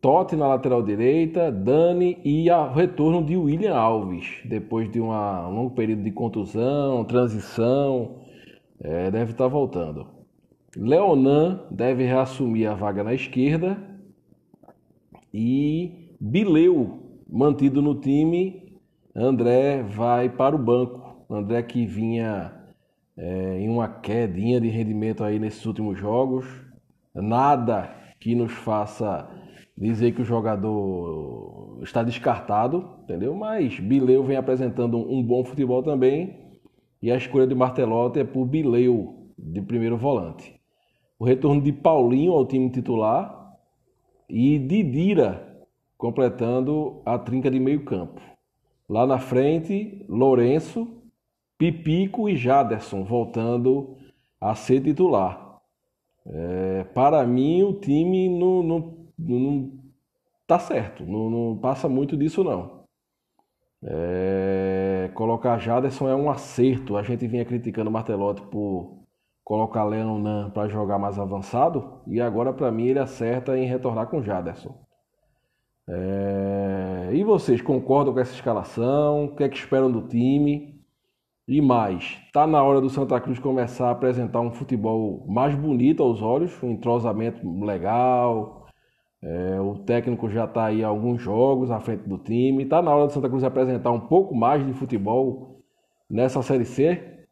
Totti 0.00 0.34
na 0.34 0.48
lateral 0.48 0.82
direita, 0.82 1.52
Dani 1.52 2.18
e 2.24 2.50
o 2.50 2.72
retorno 2.72 3.22
de 3.22 3.36
William 3.36 3.76
Alves, 3.76 4.40
depois 4.46 4.90
de 4.90 4.98
uma, 4.98 5.46
um 5.46 5.54
longo 5.54 5.74
período 5.74 6.02
de 6.02 6.10
contusão, 6.10 7.04
transição, 7.04 8.16
é, 8.80 9.10
deve 9.10 9.32
estar 9.32 9.46
voltando. 9.46 10.06
Leonan 10.74 11.66
deve 11.70 12.04
reassumir 12.04 12.70
a 12.70 12.74
vaga 12.74 13.04
na 13.04 13.12
esquerda 13.12 13.76
e 15.34 16.08
Bileu, 16.18 17.20
mantido 17.28 17.82
no 17.82 17.94
time, 17.94 18.78
André 19.14 19.82
vai 19.82 20.30
para 20.30 20.56
o 20.56 20.58
banco. 20.58 21.26
André 21.28 21.62
que 21.62 21.84
vinha 21.84 22.52
é, 23.16 23.58
em 23.60 23.68
uma 23.68 23.86
quedinha 23.86 24.60
de 24.60 24.68
rendimento 24.68 25.22
aí 25.22 25.38
nesses 25.38 25.66
últimos 25.66 25.98
jogos, 25.98 26.46
nada 27.14 27.94
que 28.18 28.34
nos 28.34 28.52
faça 28.52 29.28
dizer 29.80 30.12
que 30.12 30.20
o 30.20 30.24
jogador 30.24 31.78
está 31.82 32.02
descartado, 32.02 32.98
entendeu? 33.02 33.34
Mas 33.34 33.80
Bileu 33.80 34.22
vem 34.22 34.36
apresentando 34.36 34.98
um 34.98 35.22
bom 35.22 35.42
futebol 35.42 35.82
também 35.82 36.36
e 37.02 37.10
a 37.10 37.16
escolha 37.16 37.46
de 37.46 37.54
Martelotti 37.54 38.20
é 38.20 38.24
por 38.24 38.44
Bileu 38.44 39.30
de 39.38 39.62
primeiro 39.62 39.96
volante. 39.96 40.60
O 41.18 41.24
retorno 41.24 41.62
de 41.62 41.72
Paulinho 41.72 42.32
ao 42.32 42.46
time 42.46 42.68
titular 42.70 43.56
e 44.28 44.58
Didira 44.58 45.46
completando 45.96 47.00
a 47.04 47.18
trinca 47.18 47.50
de 47.50 47.58
meio 47.58 47.84
campo. 47.84 48.20
Lá 48.88 49.06
na 49.06 49.18
frente, 49.18 50.04
Lourenço, 50.08 50.88
Pipico 51.56 52.28
e 52.28 52.36
Jaderson 52.36 53.04
voltando 53.04 53.96
a 54.40 54.54
ser 54.54 54.82
titular. 54.82 55.60
É, 56.26 56.84
para 56.94 57.26
mim, 57.26 57.62
o 57.62 57.74
time 57.74 58.28
não, 58.28 58.62
não, 58.62 58.99
não 59.20 59.72
tá 60.46 60.58
certo, 60.58 61.04
não, 61.04 61.30
não, 61.30 61.56
passa 61.58 61.88
muito 61.88 62.16
disso 62.16 62.42
não. 62.42 62.80
É, 63.82 65.10
colocar 65.14 65.58
Jaderson 65.58 66.08
é 66.08 66.14
um 66.14 66.30
acerto. 66.30 66.96
A 66.96 67.02
gente 67.02 67.26
vinha 67.26 67.44
criticando 67.44 67.88
o 67.88 67.92
Martelotti 67.92 68.42
por 68.42 69.00
colocar 69.44 69.84
Leonan 69.84 70.50
para 70.50 70.68
jogar 70.68 70.98
mais 70.98 71.18
avançado 71.18 72.02
e 72.06 72.20
agora 72.20 72.52
para 72.52 72.70
mim 72.70 72.86
ele 72.86 72.98
acerta 72.98 73.56
em 73.58 73.66
retornar 73.66 74.06
com 74.08 74.22
Jaderson. 74.22 74.74
É... 75.88 77.10
E 77.12 77.24
vocês 77.24 77.60
concordam 77.60 78.12
com 78.14 78.20
essa 78.20 78.34
escalação? 78.34 79.24
O 79.24 79.36
que 79.36 79.44
é 79.44 79.48
que 79.48 79.56
esperam 79.56 79.90
do 79.90 80.06
time? 80.06 80.80
E 81.48 81.60
mais, 81.60 82.16
está 82.26 82.46
na 82.46 82.62
hora 82.62 82.80
do 82.80 82.88
Santa 82.88 83.20
Cruz 83.20 83.40
começar 83.40 83.88
a 83.88 83.90
apresentar 83.90 84.40
um 84.40 84.52
futebol 84.52 85.26
mais 85.26 85.52
bonito 85.52 86.00
aos 86.00 86.22
olhos, 86.22 86.62
um 86.62 86.70
entrosamento 86.70 87.44
legal. 87.64 88.59
É, 89.22 89.60
o 89.60 89.78
técnico 89.78 90.30
já 90.30 90.46
está 90.46 90.66
aí 90.66 90.82
alguns 90.82 91.20
jogos 91.20 91.70
à 91.70 91.78
frente 91.78 92.08
do 92.08 92.16
time. 92.16 92.64
Está 92.64 92.80
na 92.80 92.94
hora 92.94 93.06
do 93.06 93.12
Santa 93.12 93.28
Cruz 93.28 93.44
apresentar 93.44 93.90
um 93.90 94.00
pouco 94.00 94.34
mais 94.34 94.64
de 94.66 94.72
futebol 94.72 95.62
nessa 96.08 96.42
Série 96.42 96.64
C? 96.64 97.26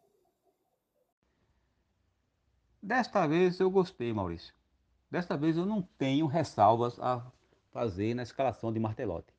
Desta 2.81 3.25
vez 3.27 3.59
eu 3.59 3.69
gostei, 3.69 4.13
Maurício. 4.13 4.53
Desta 5.09 5.35
vez 5.35 5.57
eu 5.57 5.65
não 5.65 5.81
tenho 5.97 6.27
ressalvas 6.27 6.99
a 6.99 7.25
fazer 7.71 8.13
na 8.13 8.23
escalação 8.23 8.71
de 8.71 8.79
Martelotti. 8.79 9.33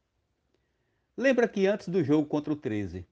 Lembra 1.17 1.47
que 1.47 1.67
antes 1.67 1.89
do 1.89 2.03
jogo 2.03 2.27
contra 2.27 2.53
o 2.53 2.57
13, 2.57 3.07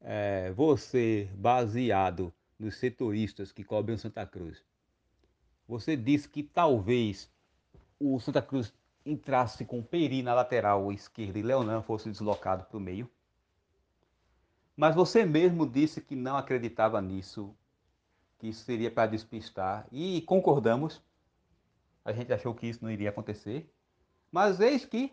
é, 0.00 0.52
você, 0.52 1.28
baseado 1.34 2.32
nos 2.58 2.76
setoristas 2.76 3.50
que 3.50 3.64
cobrem 3.64 3.96
o 3.96 3.98
Santa 3.98 4.24
Cruz, 4.26 4.62
você 5.66 5.96
disse 5.96 6.28
que 6.28 6.42
talvez 6.42 7.30
o 7.98 8.18
Santa 8.20 8.40
Cruz 8.40 8.72
entrasse 9.04 9.64
com 9.64 9.82
Peri 9.82 10.22
na 10.22 10.34
lateral 10.34 10.92
esquerda 10.92 11.38
e 11.38 11.42
Leonan 11.42 11.82
fosse 11.82 12.10
deslocado 12.10 12.64
para 12.64 12.76
o 12.76 12.80
meio. 12.80 13.10
Mas 14.76 14.94
você 14.94 15.24
mesmo 15.24 15.66
disse 15.66 16.00
que 16.00 16.14
não 16.14 16.36
acreditava 16.36 17.00
nisso, 17.00 17.54
que 18.38 18.48
isso 18.48 18.64
seria 18.64 18.90
para 18.90 19.10
despistar, 19.10 19.86
e 19.90 20.20
concordamos. 20.22 21.02
A 22.04 22.12
gente 22.12 22.32
achou 22.32 22.54
que 22.54 22.66
isso 22.66 22.84
não 22.84 22.90
iria 22.90 23.10
acontecer. 23.10 23.68
Mas 24.30 24.60
eis 24.60 24.84
que 24.84 25.12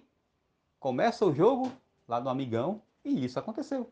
começa 0.79 1.25
o 1.25 1.33
jogo 1.33 1.71
lá 2.07 2.21
no 2.21 2.29
Amigão 2.29 2.81
e 3.03 3.25
isso 3.25 3.39
aconteceu. 3.39 3.91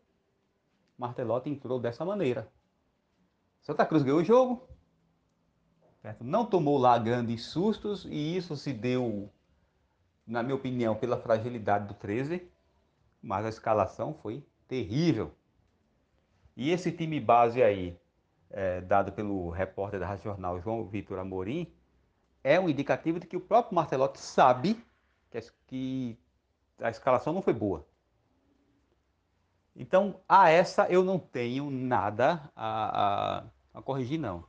Martelotti 0.96 1.50
entrou 1.50 1.80
dessa 1.80 2.04
maneira. 2.04 2.48
Santa 3.62 3.84
Cruz 3.84 4.02
ganhou 4.02 4.20
o 4.20 4.24
jogo, 4.24 4.68
certo? 6.04 6.22
não 6.22 6.44
tomou 6.44 6.76
lá 6.76 6.98
grandes 6.98 7.46
sustos 7.46 8.04
e 8.04 8.36
isso 8.36 8.54
se 8.58 8.74
deu, 8.74 9.32
na 10.26 10.42
minha 10.42 10.54
opinião, 10.54 10.94
pela 10.94 11.16
fragilidade 11.16 11.88
do 11.88 11.94
13, 11.94 12.46
mas 13.22 13.46
a 13.46 13.48
escalação 13.48 14.12
foi 14.12 14.44
terrível. 14.68 15.32
E 16.54 16.70
esse 16.70 16.92
time 16.92 17.18
base 17.18 17.62
aí, 17.62 17.98
é, 18.50 18.82
dado 18.82 19.12
pelo 19.12 19.48
repórter 19.48 19.98
da 19.98 20.06
Rádio 20.06 20.24
Jornal 20.24 20.60
João 20.60 20.84
Vitor 20.84 21.18
Amorim, 21.18 21.72
é 22.42 22.60
um 22.60 22.68
indicativo 22.68 23.18
de 23.18 23.26
que 23.26 23.36
o 23.38 23.40
próprio 23.40 23.74
Martelotti 23.74 24.20
sabe 24.20 24.84
que 25.66 26.18
a 26.78 26.90
escalação 26.90 27.32
não 27.32 27.40
foi 27.40 27.54
boa. 27.54 27.88
Então, 29.74 30.20
a 30.28 30.50
essa 30.50 30.86
eu 30.90 31.02
não 31.02 31.18
tenho 31.18 31.70
nada 31.70 32.52
a, 32.54 33.38
a, 33.38 33.44
a 33.72 33.82
corrigir, 33.82 34.20
não. 34.20 34.44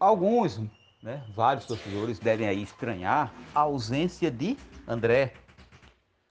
Alguns, 0.00 0.58
né, 1.02 1.24
vários 1.34 1.66
torcedores 1.66 2.18
devem 2.18 2.48
aí 2.48 2.62
estranhar 2.62 3.32
a 3.54 3.60
ausência 3.60 4.30
de 4.30 4.56
André. 4.86 5.34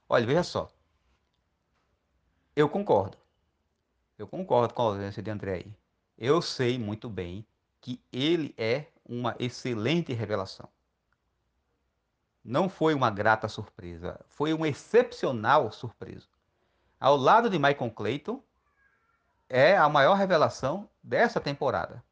Olha, 0.08 0.26
veja 0.26 0.42
só. 0.42 0.68
Eu 2.56 2.68
concordo. 2.68 3.16
Eu 4.18 4.26
concordo 4.26 4.74
com 4.74 4.82
a 4.82 4.84
ausência 4.86 5.22
de 5.22 5.30
André 5.30 5.54
aí. 5.54 5.76
Eu 6.16 6.42
sei 6.42 6.78
muito 6.78 7.08
bem 7.08 7.46
que 7.80 8.00
ele 8.12 8.54
é 8.56 8.86
uma 9.04 9.36
excelente 9.38 10.12
revelação 10.12 10.68
não 12.48 12.66
foi 12.66 12.94
uma 12.94 13.10
grata 13.10 13.46
surpresa, 13.46 14.18
foi 14.26 14.54
uma 14.54 14.66
excepcional 14.66 15.70
surpresa. 15.70 16.26
Ao 16.98 17.14
lado 17.14 17.50
de 17.50 17.58
Michael 17.58 17.90
Clayton, 17.90 18.42
é 19.50 19.76
a 19.76 19.86
maior 19.86 20.14
revelação 20.14 20.88
dessa 21.02 21.40
temporada. 21.40 22.02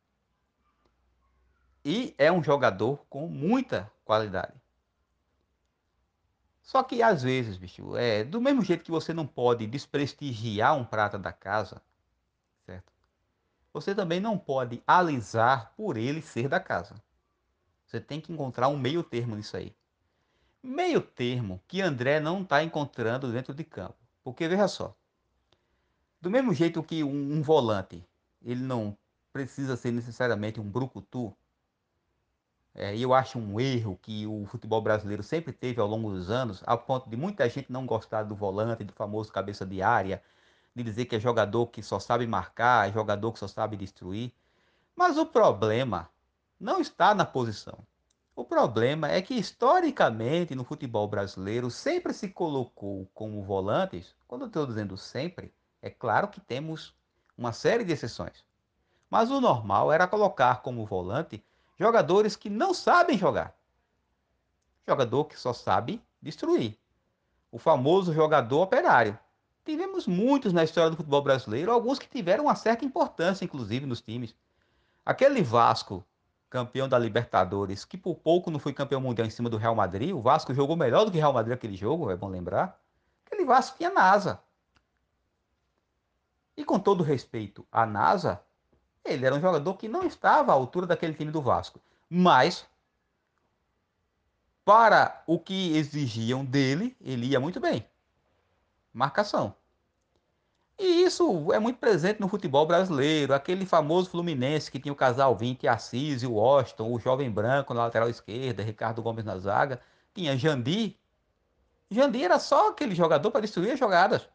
E 1.87 2.14
é 2.18 2.33
um 2.33 2.42
jogador 2.42 3.07
com 3.09 3.29
muita 3.29 3.90
qualidade. 4.05 4.53
Só 6.61 6.83
que 6.83 7.03
às 7.03 7.22
vezes, 7.22 7.57
bicho, 7.57 7.96
é 7.96 8.25
do 8.25 8.40
mesmo 8.40 8.62
jeito 8.62 8.85
que 8.85 8.90
você 8.90 9.14
não 9.14 9.27
pode 9.27 9.66
desprestigiar 9.66 10.77
um 10.77 10.85
prata 10.85 11.16
da 11.18 11.33
casa, 11.33 11.81
certo? 12.66 12.92
Você 13.72 13.94
também 13.94 14.18
não 14.18 14.37
pode 14.37 14.83
alisar 14.87 15.72
por 15.77 15.96
ele 15.96 16.20
ser 16.20 16.49
da 16.49 16.59
casa. 16.59 16.96
Você 17.87 18.01
tem 18.01 18.20
que 18.20 18.33
encontrar 18.33 18.68
um 18.68 18.77
meio 18.77 19.05
termo 19.05 19.37
nisso 19.37 19.57
aí 19.57 19.72
meio 20.66 21.01
termo 21.01 21.62
que 21.68 21.81
André 21.81 22.18
não 22.18 22.42
está 22.42 22.62
encontrando 22.62 23.33
dentro 23.33 23.55
de 23.55 23.64
campo. 23.64 23.96
Porque 24.22 24.49
veja 24.49 24.66
só, 24.66 24.94
do 26.20 26.31
mesmo 26.31 26.53
jeito 26.53 26.83
que 26.83 27.05
um, 27.05 27.35
um, 27.35 27.42
volante, 27.42 28.05
ele 28.42 28.62
não 28.62 28.96
precisa 29.33 29.77
ser 29.77 29.92
necessariamente 29.92 30.61
um 30.61 30.68
brucutu, 30.68 31.35
é, 32.77 32.97
eu 32.97 33.15
acho 33.15 33.39
um 33.39 33.59
erro 33.59 33.99
que 34.03 34.27
o 34.27 34.45
futebol 34.47 34.83
brasileiro 34.83 35.23
sempre 35.23 35.51
teve 35.51 35.81
ao 35.81 35.87
longo 35.87 36.11
dos 36.11 36.31
anos, 36.31 36.62
a 36.67 36.77
ponto 36.77 37.09
de 37.09 37.17
muita 37.17 37.49
gente 37.49 37.73
não 37.73 37.87
gostar 37.87 38.23
do 38.23 38.35
volante, 38.35 38.85
do 38.85 38.93
famoso 38.93 39.33
cabeça 39.33 39.65
de 39.65 39.81
área, 39.81 40.23
de 40.75 40.83
dizer 40.83 41.07
que 41.07 41.17
é 41.17 41.21
jogador 41.21 41.69
que 41.69 41.83
só 41.83 41.99
sabe 41.99 42.27
marcar, 42.27 42.87
é 42.87 42.93
jogador 42.93 43.33
que 43.33 43.39
só 43.39 43.49
sabe 43.49 43.79
destruir. 43.79 44.31
Mas 44.95 45.17
o 45.17 45.25
problema 45.25 46.11
não 46.61 46.79
está 46.79 47.15
na 47.15 47.25
posição. 47.25 47.79
O 48.35 48.45
problema 48.45 49.11
é 49.11 49.23
que, 49.23 49.33
historicamente, 49.33 50.55
no 50.55 50.62
futebol 50.62 51.09
brasileiro, 51.09 51.71
sempre 51.71 52.12
se 52.12 52.29
colocou 52.29 53.09
como 53.15 53.43
volantes. 53.43 54.15
Quando 54.29 54.43
eu 54.43 54.49
estou 54.49 54.67
dizendo 54.67 54.99
sempre, 54.99 55.51
é 55.81 55.89
claro 55.89 56.29
que 56.29 56.41
temos 56.43 56.95
uma 57.39 57.55
série 57.55 57.85
de 57.85 57.93
exceções. 57.95 58.45
Mas 59.09 59.31
o 59.31 59.41
normal 59.41 59.91
era 59.91 60.07
colocar 60.07 60.61
como 60.61 60.85
volante 60.85 61.43
jogadores 61.79 62.37
que 62.37 62.51
não 62.51 62.75
sabem 62.75 63.19
jogar. 63.19 63.55
Jogador 64.87 65.25
que 65.25 65.39
só 65.39 65.53
sabe 65.53 66.03
destruir. 66.21 66.79
O 67.51 67.59
famoso 67.59 68.12
jogador 68.12 68.62
operário. 68.62 69.19
Tivemos 69.65 70.07
muitos 70.07 70.53
na 70.53 70.62
história 70.62 70.91
do 70.91 70.97
futebol 70.97 71.23
brasileiro, 71.23 71.73
alguns 71.73 71.99
que 71.99 72.09
tiveram 72.09 72.45
uma 72.45 72.55
certa 72.55 72.85
importância, 72.85 73.45
inclusive, 73.45 73.85
nos 73.85 74.01
times. 74.01 74.35
Aquele 75.05 75.43
Vasco 75.43 76.05
campeão 76.49 76.89
da 76.89 76.99
Libertadores, 76.99 77.85
que 77.85 77.99
por 77.99 78.15
pouco 78.15 78.51
não 78.51 78.59
foi 78.59 78.73
campeão 78.73 79.01
mundial 79.01 79.27
em 79.27 79.31
cima 79.31 79.51
do 79.51 79.57
Real 79.57 79.75
Madrid. 79.75 80.15
O 80.15 80.21
Vasco 80.21 80.55
jogou 80.55 80.77
melhor 80.77 81.05
do 81.05 81.11
que 81.11 81.19
o 81.19 81.21
Real 81.21 81.33
Madrid 81.33 81.55
aquele 81.55 81.77
jogo, 81.77 82.11
é 82.11 82.17
bom 82.17 82.29
lembrar. 82.29 82.81
Aquele 83.27 83.45
Vasco 83.45 83.77
tinha 83.77 83.91
NASA. 83.91 84.41
E 86.57 86.65
com 86.65 86.79
todo 86.79 87.03
respeito 87.03 87.67
à 87.71 87.85
NASA, 87.85 88.41
ele 89.07 89.27
era 89.27 89.35
um 89.35 89.40
jogador 89.40 89.75
que 89.75 89.88
não 89.88 90.05
estava 90.05 90.53
à 90.53 90.55
altura 90.55 90.87
daquele 90.87 91.14
time 91.14 91.31
do 91.31 91.40
Vasco. 91.40 91.81
Mas, 92.09 92.66
para 94.64 95.23
o 95.27 95.38
que 95.38 95.77
exigiam 95.77 96.45
dele, 96.45 96.97
ele 97.01 97.27
ia 97.27 97.40
muito 97.40 97.61
bem. 97.61 97.87
Marcação. 98.92 99.55
E 100.79 101.05
isso 101.05 101.53
é 101.53 101.59
muito 101.59 101.79
presente 101.79 102.21
no 102.21 102.29
futebol 102.29 102.66
brasileiro. 102.66 103.33
Aquele 103.33 103.64
famoso 103.64 104.11
Fluminense 104.11 104.71
que 104.71 104.79
tinha 104.79 104.92
o 104.92 104.97
casal 104.97 105.35
20, 105.35 105.66
Assis 105.66 106.23
e 106.23 106.27
o 106.27 106.35
Washington, 106.35 106.92
o 106.92 107.01
jovem 107.01 107.31
branco 107.31 107.73
na 107.73 107.85
lateral 107.85 108.11
esquerda, 108.11 108.62
Ricardo 108.62 109.03
Gomes 109.03 109.25
na 109.25 109.38
zaga. 109.38 109.81
Tinha 110.14 110.37
Jandi. 110.37 110.99
Jandi 111.90 112.23
era 112.23 112.38
só 112.38 112.71
aquele 112.71 112.95
jogador 112.95 113.31
para 113.31 113.40
destruir 113.40 113.73
as 113.73 113.79
jogadas. 113.79 114.29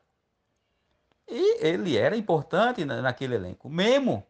E 1.27 1.63
ele 1.65 1.95
era 1.95 2.17
importante 2.17 2.83
naquele 2.83 3.35
elenco. 3.35 3.69
Memo. 3.69 4.25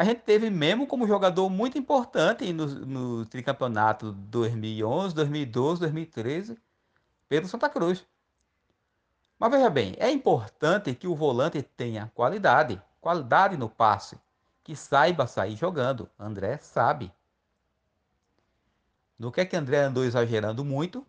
A 0.00 0.04
gente 0.04 0.22
teve 0.22 0.48
mesmo 0.48 0.86
como 0.86 1.06
jogador 1.06 1.50
muito 1.50 1.76
importante 1.76 2.50
no, 2.54 2.66
no 2.66 3.26
tricampeonato 3.26 4.12
2011, 4.12 5.14
2012, 5.14 5.80
2013, 5.82 6.58
Pedro 7.28 7.46
Santa 7.50 7.68
Cruz. 7.68 8.06
Mas 9.38 9.50
veja 9.50 9.68
bem, 9.68 9.94
é 9.98 10.10
importante 10.10 10.94
que 10.94 11.06
o 11.06 11.14
volante 11.14 11.60
tenha 11.60 12.10
qualidade, 12.14 12.80
qualidade 12.98 13.58
no 13.58 13.68
passe, 13.68 14.18
que 14.64 14.74
saiba 14.74 15.26
sair 15.26 15.54
jogando. 15.54 16.08
André 16.18 16.56
sabe. 16.56 17.12
No 19.18 19.30
que 19.30 19.42
é 19.42 19.44
que 19.44 19.54
André 19.54 19.80
andou 19.80 20.02
exagerando 20.02 20.64
muito? 20.64 21.06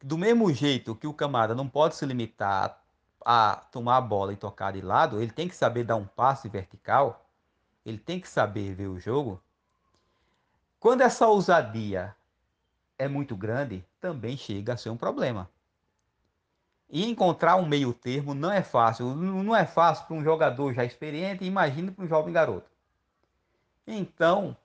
Do 0.00 0.16
mesmo 0.16 0.52
jeito 0.52 0.94
que 0.94 1.08
o 1.08 1.12
camarada 1.12 1.52
não 1.52 1.68
pode 1.68 1.96
se 1.96 2.06
limitar 2.06 2.80
a 3.24 3.56
tomar 3.72 3.96
a 3.96 4.00
bola 4.00 4.32
e 4.32 4.36
tocar 4.36 4.72
de 4.72 4.82
lado, 4.82 5.20
ele 5.20 5.32
tem 5.32 5.48
que 5.48 5.56
saber 5.56 5.82
dar 5.82 5.96
um 5.96 6.06
passe 6.06 6.48
vertical, 6.48 7.23
ele 7.84 7.98
tem 7.98 8.20
que 8.20 8.28
saber 8.28 8.74
ver 8.74 8.86
o 8.86 8.98
jogo. 8.98 9.42
Quando 10.80 11.02
essa 11.02 11.26
ousadia 11.26 12.14
é 12.98 13.08
muito 13.08 13.36
grande, 13.36 13.84
também 14.00 14.36
chega 14.36 14.74
a 14.74 14.76
ser 14.76 14.90
um 14.90 14.96
problema. 14.96 15.48
E 16.90 17.08
encontrar 17.08 17.56
um 17.56 17.66
meio 17.66 17.92
termo 17.92 18.34
não 18.34 18.50
é 18.52 18.62
fácil. 18.62 19.14
Não 19.14 19.56
é 19.56 19.66
fácil 19.66 20.06
para 20.06 20.16
um 20.16 20.22
jogador 20.22 20.72
já 20.74 20.84
experiente, 20.84 21.44
imagina 21.44 21.90
para 21.90 22.04
um 22.04 22.08
jovem 22.08 22.32
garoto. 22.32 22.70
Então, 23.86 24.56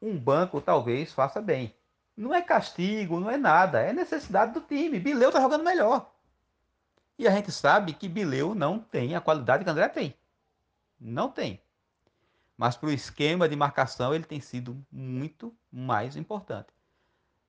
um 0.00 0.18
banco 0.18 0.60
talvez 0.60 1.12
faça 1.12 1.40
bem. 1.40 1.74
Não 2.16 2.34
é 2.34 2.42
castigo, 2.42 3.18
não 3.18 3.30
é 3.30 3.36
nada, 3.36 3.80
é 3.80 3.92
necessidade 3.92 4.52
do 4.52 4.60
time. 4.60 5.00
Bileu 5.00 5.28
está 5.28 5.40
jogando 5.40 5.64
melhor. 5.64 6.10
E 7.18 7.26
a 7.26 7.30
gente 7.30 7.50
sabe 7.52 7.92
que 7.92 8.08
Bileu 8.08 8.54
não 8.54 8.78
tem 8.78 9.14
a 9.14 9.20
qualidade 9.20 9.64
que 9.64 9.70
André 9.70 9.88
tem. 9.88 10.14
Não 11.00 11.28
tem. 11.28 11.60
Mas 12.56 12.76
para 12.76 12.88
o 12.88 12.92
esquema 12.92 13.48
de 13.48 13.56
marcação 13.56 14.14
ele 14.14 14.24
tem 14.24 14.40
sido 14.40 14.84
muito 14.90 15.54
mais 15.72 16.16
importante. 16.16 16.68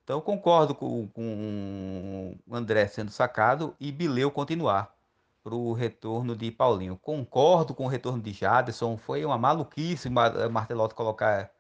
Então 0.04 0.22
concordo 0.22 0.76
com, 0.76 1.08
com 1.10 2.38
o 2.48 2.56
André 2.56 2.88
sendo 2.88 3.12
sacado 3.12 3.76
e 3.80 3.92
Bileu 3.92 4.32
continuar 4.32 4.96
para 5.44 5.56
o 5.56 5.74
retorno 5.74 6.36
de 6.36 6.52
Paulinho. 6.52 6.98
Concordo 6.98 7.74
com 7.74 7.86
o 7.86 7.88
retorno 7.88 8.22
de 8.22 8.34
Jaderson. 8.34 8.98
Foi 8.98 9.24
uma 9.24 9.38
maluquice 9.38 10.10
Martelotti 10.10 10.96
colocar 10.96 11.52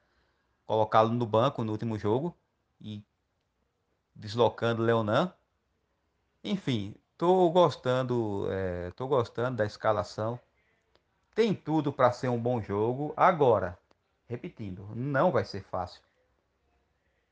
colocá-lo 0.65 1.13
no 1.13 1.25
banco 1.25 1.63
no 1.63 1.71
último 1.71 1.97
jogo 1.97 2.35
e 2.81 3.03
deslocando 4.15 4.81
Leonan. 4.81 5.31
Enfim, 6.43 6.95
estou 7.11 7.51
gostando, 7.51 8.47
é, 8.49 8.91
gostando 8.99 9.57
da 9.57 9.65
escalação. 9.65 10.39
Tem 11.35 11.53
tudo 11.53 11.91
para 11.91 12.13
ser 12.13 12.29
um 12.29 12.39
bom 12.39 12.61
jogo. 12.61 13.13
Agora, 13.17 13.77
repetindo, 14.27 14.87
não 14.95 15.31
vai 15.31 15.43
ser 15.43 15.63
fácil. 15.63 16.01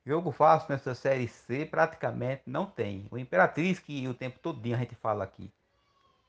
Jogo 0.06 0.32
fácil 0.32 0.68
nessa 0.70 0.94
série 0.94 1.30
C 1.30 1.66
praticamente 1.66 2.44
não 2.46 2.66
tem. 2.66 3.08
O 3.10 3.18
Imperatriz, 3.18 3.80
que 3.80 4.06
o 4.06 4.14
tempo 4.14 4.38
todo 4.42 4.62
a 4.66 4.78
gente 4.78 4.96
fala 4.96 5.24
aqui, 5.24 5.50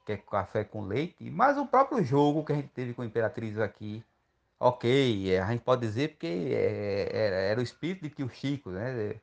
que 0.07 0.13
é 0.13 0.17
café 0.17 0.63
com 0.63 0.83
leite, 0.83 1.29
mas 1.29 1.59
o 1.59 1.67
próprio 1.67 2.05
jogo 2.05 2.45
que 2.45 2.53
a 2.53 2.57
gente 2.57 2.69
teve 2.69 2.95
com 2.95 3.03
o 3.03 3.05
Imperatriz 3.05 3.59
aqui, 3.59 4.05
ok, 4.61 5.33
é, 5.33 5.41
a 5.41 5.51
gente 5.51 5.63
pode 5.63 5.81
dizer 5.81 6.11
porque 6.11 6.27
é, 6.27 7.11
era, 7.13 7.37
era, 7.37 7.61
o 7.61 7.65
espírito 7.65 8.03
de 8.03 8.11
tio 8.11 8.29
Chico, 8.29 8.71
né? 8.71 9.21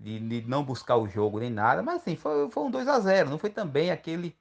De, 0.00 0.18
de, 0.18 0.48
não 0.48 0.64
buscar 0.64 0.96
o 0.96 1.08
jogo 1.08 1.38
nem 1.38 1.50
nada, 1.50 1.82
mas 1.82 1.96
assim, 1.96 2.16
foi, 2.16 2.50
foi 2.50 2.62
um 2.64 2.70
2 2.70 2.88
a 2.88 2.98
0 2.98 3.30
não 3.30 3.38
foi 3.38 3.50
também 3.50 3.90
aquele. 3.90 4.34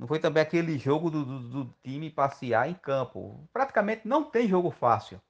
Não 0.00 0.06
foi 0.06 0.18
também 0.18 0.42
aquele 0.42 0.78
jogo 0.78 1.10
do, 1.10 1.22
do, 1.26 1.40
do 1.40 1.74
time 1.84 2.08
passear 2.08 2.66
em 2.66 2.72
campo. 2.72 3.46
Praticamente 3.52 4.08
não 4.08 4.24
tem 4.24 4.48
jogo 4.48 4.70
fácil 4.70 5.20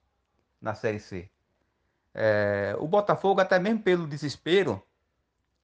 na 0.61 0.73
Série 0.73 0.97
C. 0.97 1.29
É, 2.13 2.73
o 2.79 2.87
Botafogo, 2.87 3.41
até 3.41 3.59
mesmo 3.59 3.81
pelo 3.81 4.07
desespero, 4.07 4.81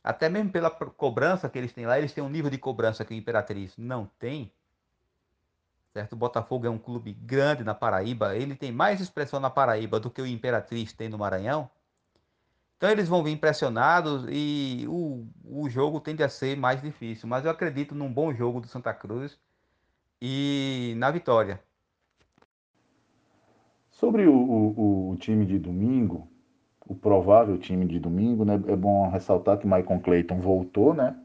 até 0.04 0.28
mesmo 0.28 0.52
pela 0.52 0.70
cobrança 0.70 1.48
que 1.48 1.58
eles 1.58 1.72
têm 1.72 1.86
lá, 1.86 1.98
eles 1.98 2.12
têm 2.12 2.22
um 2.22 2.28
nível 2.28 2.52
de 2.52 2.58
cobrança 2.58 3.06
que 3.06 3.14
o 3.14 3.18
Imperatriz 3.18 3.78
não 3.78 4.12
tem. 4.20 4.52
Certo? 5.94 6.12
O 6.12 6.18
Botafogo 6.18 6.68
é 6.68 6.70
um 6.70 6.78
clube 6.78 7.14
grande 7.14 7.64
na 7.64 7.74
Paraíba, 7.74 8.36
ele 8.36 8.58
tem 8.58 8.74
mais 8.74 9.00
expressão 9.00 9.40
na 9.40 9.50
Paraíba 9.50 10.02
do 10.02 10.12
que 10.12 10.22
o 10.22 10.28
Imperatriz 10.28 10.92
tem 10.92 11.08
no 11.08 11.18
Maranhão. 11.18 11.72
Então 12.78 12.92
eles 12.92 13.10
vão 13.10 13.24
vir 13.24 13.32
impressionados 13.32 14.26
e 14.30 14.86
o, 14.88 15.26
o 15.44 15.68
jogo 15.68 16.00
tende 16.00 16.22
a 16.22 16.30
ser 16.30 16.56
mais 16.56 16.80
difícil. 16.80 17.28
Mas 17.28 17.44
eu 17.44 17.52
acredito 17.52 17.96
num 17.96 18.12
bom 18.12 18.32
jogo 18.34 18.62
do 18.62 18.68
Santa 18.68 18.94
Cruz 18.94 19.38
e 20.22 20.94
na 20.98 21.10
vitória. 21.10 21.60
Sobre 23.90 24.28
o, 24.28 24.36
o, 24.36 25.10
o 25.10 25.16
time 25.18 25.44
de 25.44 25.58
domingo, 25.58 26.30
o 26.86 26.94
provável 26.94 27.58
time 27.58 27.84
de 27.84 28.00
domingo, 28.00 28.46
né? 28.46 28.54
É 28.68 28.76
bom 28.76 29.10
ressaltar 29.10 29.58
que 29.58 29.66
Michael 29.66 30.00
Clayton 30.02 30.40
voltou, 30.40 30.94
né? 30.94 31.20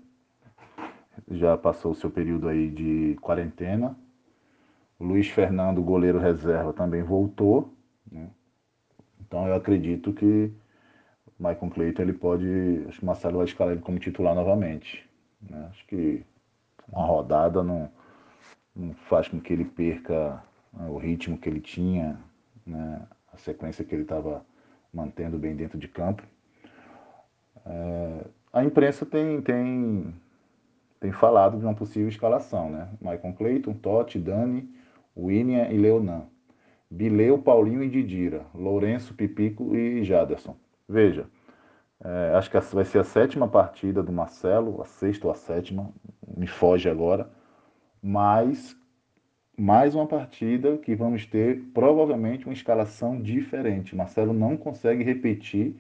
Já 1.31 1.59
passou 1.59 1.93
o 1.93 1.95
seu 1.95 2.11
período 2.11 2.49
aí 2.49 2.71
de 2.71 3.15
quarentena. 3.21 3.95
O 4.99 5.05
Luiz 5.05 5.29
Fernando, 5.29 5.83
goleiro 5.83 6.19
reserva, 6.19 6.73
também 6.73 7.03
voltou. 7.03 7.75
Né? 8.11 8.31
Então 9.21 9.47
eu 9.47 9.55
acredito 9.55 10.13
que 10.13 10.51
Michael 11.39 11.71
Clayton 11.71 12.03
ele 12.03 12.13
pode. 12.13 12.85
Acho 12.89 12.99
que 12.99 13.03
o 13.03 13.07
Marcelo 13.07 13.37
vai 13.39 13.47
escalar 13.47 13.73
ele 13.73 13.83
como 13.83 13.99
titular 13.99 14.35
novamente. 14.35 15.09
Né? 15.41 15.69
Acho 15.71 15.87
que 15.87 16.25
uma 16.89 17.05
rodada 17.05 17.63
não, 17.63 17.91
não 18.75 18.95
faz 18.95 19.29
com 19.29 19.41
que 19.41 19.53
ele 19.53 19.65
perca 19.65 20.43
né, 20.73 20.87
o 20.89 20.99
ritmo 20.99 21.39
que 21.39 21.49
ele 21.49 21.61
tinha, 21.61 22.19
né? 22.67 23.03
a 23.33 23.37
sequência 23.37 23.85
que 23.85 23.95
ele 23.95 24.03
estava 24.03 24.45
mantendo 24.93 25.39
bem 25.39 25.57
dentro 25.57 25.79
de 25.79 25.89
campo. 25.89 26.23
É, 27.65 28.25
a 28.53 28.65
imprensa 28.65 29.07
tem, 29.07 29.41
tem, 29.41 30.15
tem 31.01 31.13
falado 31.13 31.59
de 31.59 31.65
uma 31.65 31.75
possível 31.75 32.09
escalação, 32.09 32.71
né? 32.71 32.89
Maicon 33.01 33.33
Clayton, 33.33 33.73
Totti, 33.75 34.19
Dani, 34.19 34.69
William 35.17 35.69
e 35.69 35.77
Leonan. 35.77 36.27
Bileu, 36.91 37.39
Paulinho 37.39 37.83
e 37.83 37.89
Didira. 37.89 38.45
Lourenço, 38.55 39.15
Pipico 39.15 39.75
e 39.75 40.05
Jaderson. 40.05 40.55
Veja, 40.93 41.27
é, 42.05 42.35
acho 42.37 42.51
que 42.51 42.59
vai 42.75 42.85
ser 42.85 42.99
a 42.99 43.05
sétima 43.05 43.49
partida 43.49 44.03
do 44.03 44.13
Marcelo, 44.13 44.83
a 44.83 44.85
sexta 44.85 45.27
ou 45.27 45.33
a 45.33 45.37
sétima, 45.37 45.91
me 46.37 46.47
foge 46.47 46.87
agora. 46.89 47.31
Mas 48.03 48.77
mais 49.57 49.95
uma 49.95 50.07
partida 50.07 50.77
que 50.77 50.95
vamos 50.95 51.25
ter 51.25 51.63
provavelmente 51.73 52.45
uma 52.45 52.53
escalação 52.53 53.21
diferente. 53.21 53.97
Marcelo 53.97 54.35
não 54.35 54.55
consegue 54.55 55.03
repetir 55.03 55.77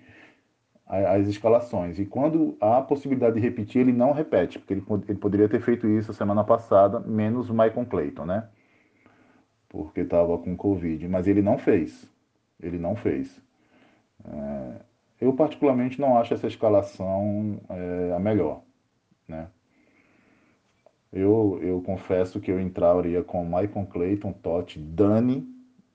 as 0.87 1.29
escalações. 1.29 1.98
E 1.98 2.07
quando 2.07 2.57
há 2.61 2.79
a 2.79 2.83
possibilidade 2.83 3.35
de 3.35 3.40
repetir, 3.40 3.83
ele 3.83 3.92
não 3.92 4.12
repete, 4.12 4.59
porque 4.59 4.72
ele, 4.72 4.85
ele 5.09 5.18
poderia 5.18 5.48
ter 5.48 5.61
feito 5.61 5.87
isso 5.87 6.12
semana 6.14 6.42
passada, 6.42 7.01
menos 7.01 7.51
o 7.51 7.53
Michael 7.53 7.87
Clayton, 7.87 8.25
né? 8.25 8.48
Porque 9.68 10.01
estava 10.01 10.38
com 10.38 10.57
Covid. 10.57 11.07
Mas 11.09 11.27
ele 11.27 11.42
não 11.42 11.59
fez. 11.59 12.07
Ele 12.61 12.79
não 12.79 12.94
fez. 12.94 13.40
É, 14.25 14.91
eu, 15.23 15.33
particularmente, 15.33 16.01
não 16.01 16.19
acho 16.19 16.35
essa 16.35 16.49
escalação 16.49 17.61
é, 17.69 18.13
a 18.13 18.19
melhor, 18.19 18.63
né? 19.29 19.47
Eu, 21.13 21.61
eu 21.63 21.81
confesso 21.81 22.41
que 22.41 22.51
eu 22.51 22.59
entraria 22.59 23.23
com 23.23 23.45
Michael 23.45 23.87
Clayton, 23.87 24.33
Totti, 24.33 24.81
Dani 24.81 25.47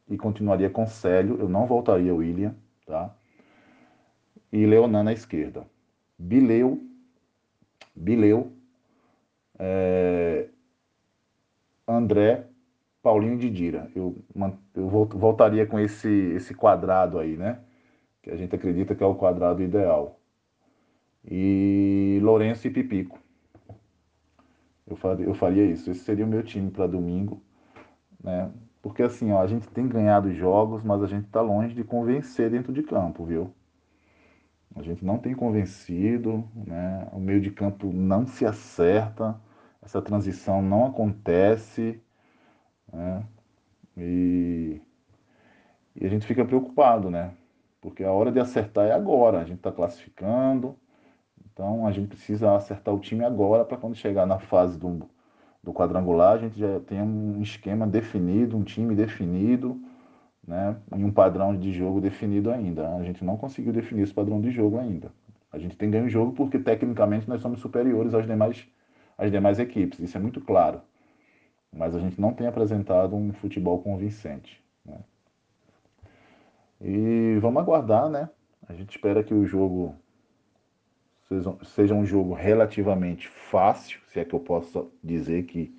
e 0.08 0.16
continuaria 0.16 0.70
com 0.70 0.88
Célio. 0.88 1.38
Eu 1.42 1.50
não 1.50 1.66
voltaria 1.66 2.16
William, 2.16 2.56
tá? 2.86 3.14
E 4.50 4.66
Leonan 4.66 5.04
na 5.04 5.12
esquerda. 5.12 5.68
Bileu, 6.18 6.82
Bileu, 7.94 8.54
é, 9.60 10.48
André, 11.86 12.46
Paulinho 13.02 13.34
e 13.34 13.40
Didira. 13.40 13.92
Eu, 13.94 14.16
eu 14.74 14.88
voltaria 14.88 15.66
com 15.66 15.78
esse, 15.78 16.08
esse 16.08 16.54
quadrado 16.54 17.20
aí, 17.20 17.36
né? 17.36 17.60
Que 18.28 18.34
a 18.34 18.36
gente 18.36 18.54
acredita 18.54 18.94
que 18.94 19.02
é 19.02 19.06
o 19.06 19.16
quadrado 19.16 19.64
ideal. 19.64 20.20
E 21.24 22.20
Lourenço 22.22 22.68
e 22.68 22.70
Pipico. 22.70 23.18
Eu 24.86 24.98
faria, 24.98 25.26
eu 25.26 25.34
faria 25.34 25.64
isso. 25.64 25.90
Esse 25.90 26.02
seria 26.02 26.26
o 26.26 26.28
meu 26.28 26.44
time 26.44 26.70
para 26.70 26.88
domingo, 26.88 27.42
né? 28.22 28.52
Porque 28.82 29.02
assim, 29.02 29.32
ó, 29.32 29.42
a 29.42 29.48
gente 29.48 29.70
tem 29.70 29.88
ganhado 29.88 30.34
jogos, 30.34 30.84
mas 30.84 31.02
a 31.02 31.08
gente 31.08 31.28
está 31.28 31.40
longe 31.40 31.74
de 31.74 31.86
convencer 31.86 32.50
dentro 32.50 32.74
de 32.74 32.84
campo, 32.84 33.24
viu? 33.24 33.54
A 34.76 34.82
gente 34.82 35.06
não 35.06 35.18
tem 35.18 35.34
convencido, 35.34 36.44
né? 36.54 37.08
O 37.14 37.22
meio 37.22 37.40
de 37.40 37.50
campo 37.50 37.94
não 37.94 38.28
se 38.28 38.46
acerta, 38.46 39.40
essa 39.82 40.02
transição 40.02 40.62
não 40.62 40.86
acontece, 40.86 42.02
né? 42.92 43.24
E, 43.96 44.82
e 45.96 46.06
a 46.06 46.10
gente 46.10 46.28
fica 46.28 46.44
preocupado, 46.44 47.10
né? 47.10 47.34
Porque 47.88 48.04
a 48.04 48.12
hora 48.12 48.34
de 48.34 48.40
acertar 48.40 48.86
é 48.86 48.92
agora. 48.92 49.40
A 49.40 49.46
gente 49.46 49.60
está 49.60 49.72
classificando, 49.72 50.76
então 51.50 51.88
a 51.88 51.92
gente 51.94 52.10
precisa 52.10 52.54
acertar 52.54 52.94
o 52.94 53.00
time 53.00 53.24
agora 53.24 53.64
para 53.64 53.78
quando 53.78 53.96
chegar 53.96 54.26
na 54.26 54.40
fase 54.40 54.78
do, 54.78 55.10
do 55.64 55.72
quadrangular 55.72 56.34
a 56.34 56.38
gente 56.38 56.60
já 56.60 56.82
tenha 56.82 57.06
um 57.06 57.42
esquema 57.42 57.88
definido, 57.88 58.58
um 58.58 58.64
time 58.64 58.94
definido, 58.94 59.82
né, 60.46 60.76
em 60.94 61.06
um 61.06 61.12
padrão 61.12 61.58
de 61.58 61.72
jogo 61.72 62.02
definido 62.02 62.52
ainda. 62.52 62.94
A 62.94 63.04
gente 63.04 63.24
não 63.24 63.38
conseguiu 63.38 63.72
definir 63.72 64.02
esse 64.02 64.14
padrão 64.14 64.42
de 64.42 64.52
jogo 64.52 64.78
ainda. 64.78 65.10
A 65.50 65.58
gente 65.58 65.78
tem 65.78 65.90
ganho 65.90 66.08
o 66.08 66.10
jogo 66.10 66.34
porque 66.34 66.60
tecnicamente 66.60 67.30
nós 67.30 67.42
somos 67.42 67.62
superiores 67.62 68.14
às 68.14 68.28
demais, 68.28 68.68
às 69.18 69.32
demais 69.32 69.60
equipes, 69.60 70.00
isso 70.00 70.18
é 70.18 70.20
muito 70.20 70.42
claro. 70.42 70.82
Mas 71.74 71.96
a 71.96 72.00
gente 72.02 72.20
não 72.20 72.34
tem 72.34 72.48
apresentado 72.48 73.16
um 73.16 73.32
futebol 73.32 73.82
convincente. 73.82 74.62
Né? 74.86 74.98
E 76.82 77.38
vamos 77.42 77.62
aguardar, 77.62 78.10
né? 78.10 78.30
A 78.68 78.74
gente 78.74 78.92
espera 78.92 79.24
que 79.24 79.34
o 79.34 79.46
jogo 79.46 79.96
seja, 81.64 81.94
um 81.94 82.06
jogo 82.06 82.34
relativamente 82.34 83.28
fácil, 83.28 84.00
se 84.08 84.20
é 84.20 84.26
que 84.26 84.34
eu 84.34 84.40
posso 84.40 84.90
dizer 85.04 85.44
que, 85.44 85.74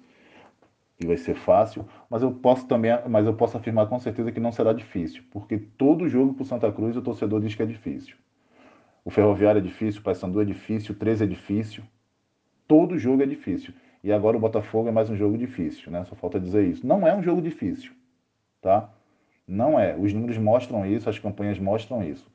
que 0.97 1.07
vai 1.07 1.17
ser 1.17 1.35
fácil, 1.35 1.87
mas 2.11 2.23
eu 2.23 2.33
posso 2.33 2.67
também, 2.67 2.91
mas 3.09 3.27
eu 3.27 3.35
posso 3.35 3.57
afirmar 3.57 3.89
com 3.89 3.99
certeza 3.99 4.31
que 4.31 4.41
não 4.41 4.53
será 4.53 4.73
difícil, 4.73 5.23
porque 5.31 5.57
todo 5.57 6.09
jogo 6.09 6.35
para 6.35 6.43
o 6.43 6.47
Santa 6.47 6.71
Cruz 6.71 6.97
o 6.97 7.03
torcedor 7.03 7.41
diz 7.41 7.55
que 7.55 7.63
é 7.63 7.67
difícil. 7.67 8.17
O 9.05 9.11
Ferroviário 9.11 9.59
é 9.59 9.63
difícil, 9.63 10.01
o 10.03 10.05
Paysandu 10.05 10.41
é 10.41 10.45
difícil, 10.45 10.95
o 10.95 10.99
13 10.99 11.25
é 11.25 11.27
difícil. 11.27 11.83
Todo 12.67 12.99
jogo 12.99 13.23
é 13.23 13.27
difícil. 13.27 13.73
E 14.05 14.13
agora 14.13 14.37
o 14.37 14.41
Botafogo 14.41 14.89
é 14.89 14.93
mais 14.93 15.09
um 15.09 15.17
jogo 15.17 15.39
difícil, 15.39 15.91
né? 15.91 16.05
Só 16.05 16.15
falta 16.15 16.39
dizer 16.39 16.67
isso. 16.67 16.87
Não 16.87 17.07
é 17.09 17.17
um 17.17 17.23
jogo 17.23 17.41
difícil, 17.41 17.93
tá? 18.61 18.93
Não 19.49 19.81
é. 19.81 19.97
Os 19.97 20.13
números 20.13 20.37
mostram 20.37 20.85
isso, 20.85 21.09
as 21.09 21.19
campanhas 21.19 21.59
mostram 21.59 22.05
isso. 22.05 22.31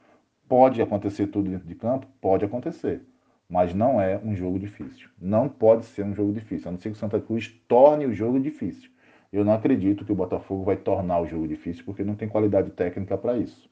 Pode 0.50 0.82
acontecer 0.82 1.28
tudo 1.28 1.52
dentro 1.52 1.68
de 1.68 1.76
campo? 1.76 2.08
Pode 2.20 2.44
acontecer. 2.44 3.04
Mas 3.48 3.72
não 3.72 4.02
é 4.02 4.20
um 4.24 4.36
jogo 4.36 4.58
difícil. 4.58 5.10
Não 5.22 5.48
pode 5.48 5.86
ser 5.86 6.04
um 6.04 6.16
jogo 6.16 6.34
difícil. 6.34 6.68
A 6.68 6.72
não 6.72 6.80
ser 6.80 6.90
que 6.90 6.96
o 6.96 7.00
Santa 7.00 7.20
Cruz 7.22 7.50
torne 7.68 8.08
o 8.08 8.14
jogo 8.14 8.40
difícil. 8.40 8.90
Eu 9.32 9.46
não 9.46 9.54
acredito 9.54 10.04
que 10.04 10.12
o 10.12 10.16
Botafogo 10.16 10.64
vai 10.64 10.76
tornar 10.76 11.20
o 11.20 11.28
jogo 11.28 11.48
difícil, 11.48 11.84
porque 11.86 12.04
não 12.04 12.16
tem 12.16 12.28
qualidade 12.28 12.72
técnica 12.72 13.18
para 13.18 13.38
isso. 13.38 13.70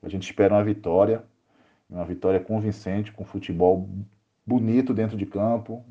A 0.00 0.08
gente 0.08 0.22
espera 0.22 0.54
uma 0.54 0.62
vitória, 0.64 1.24
uma 1.90 2.04
vitória 2.04 2.38
convincente, 2.38 3.12
com 3.12 3.24
futebol 3.24 3.88
bonito 4.46 4.94
dentro 4.94 5.16
de 5.16 5.26
campo, 5.26 5.84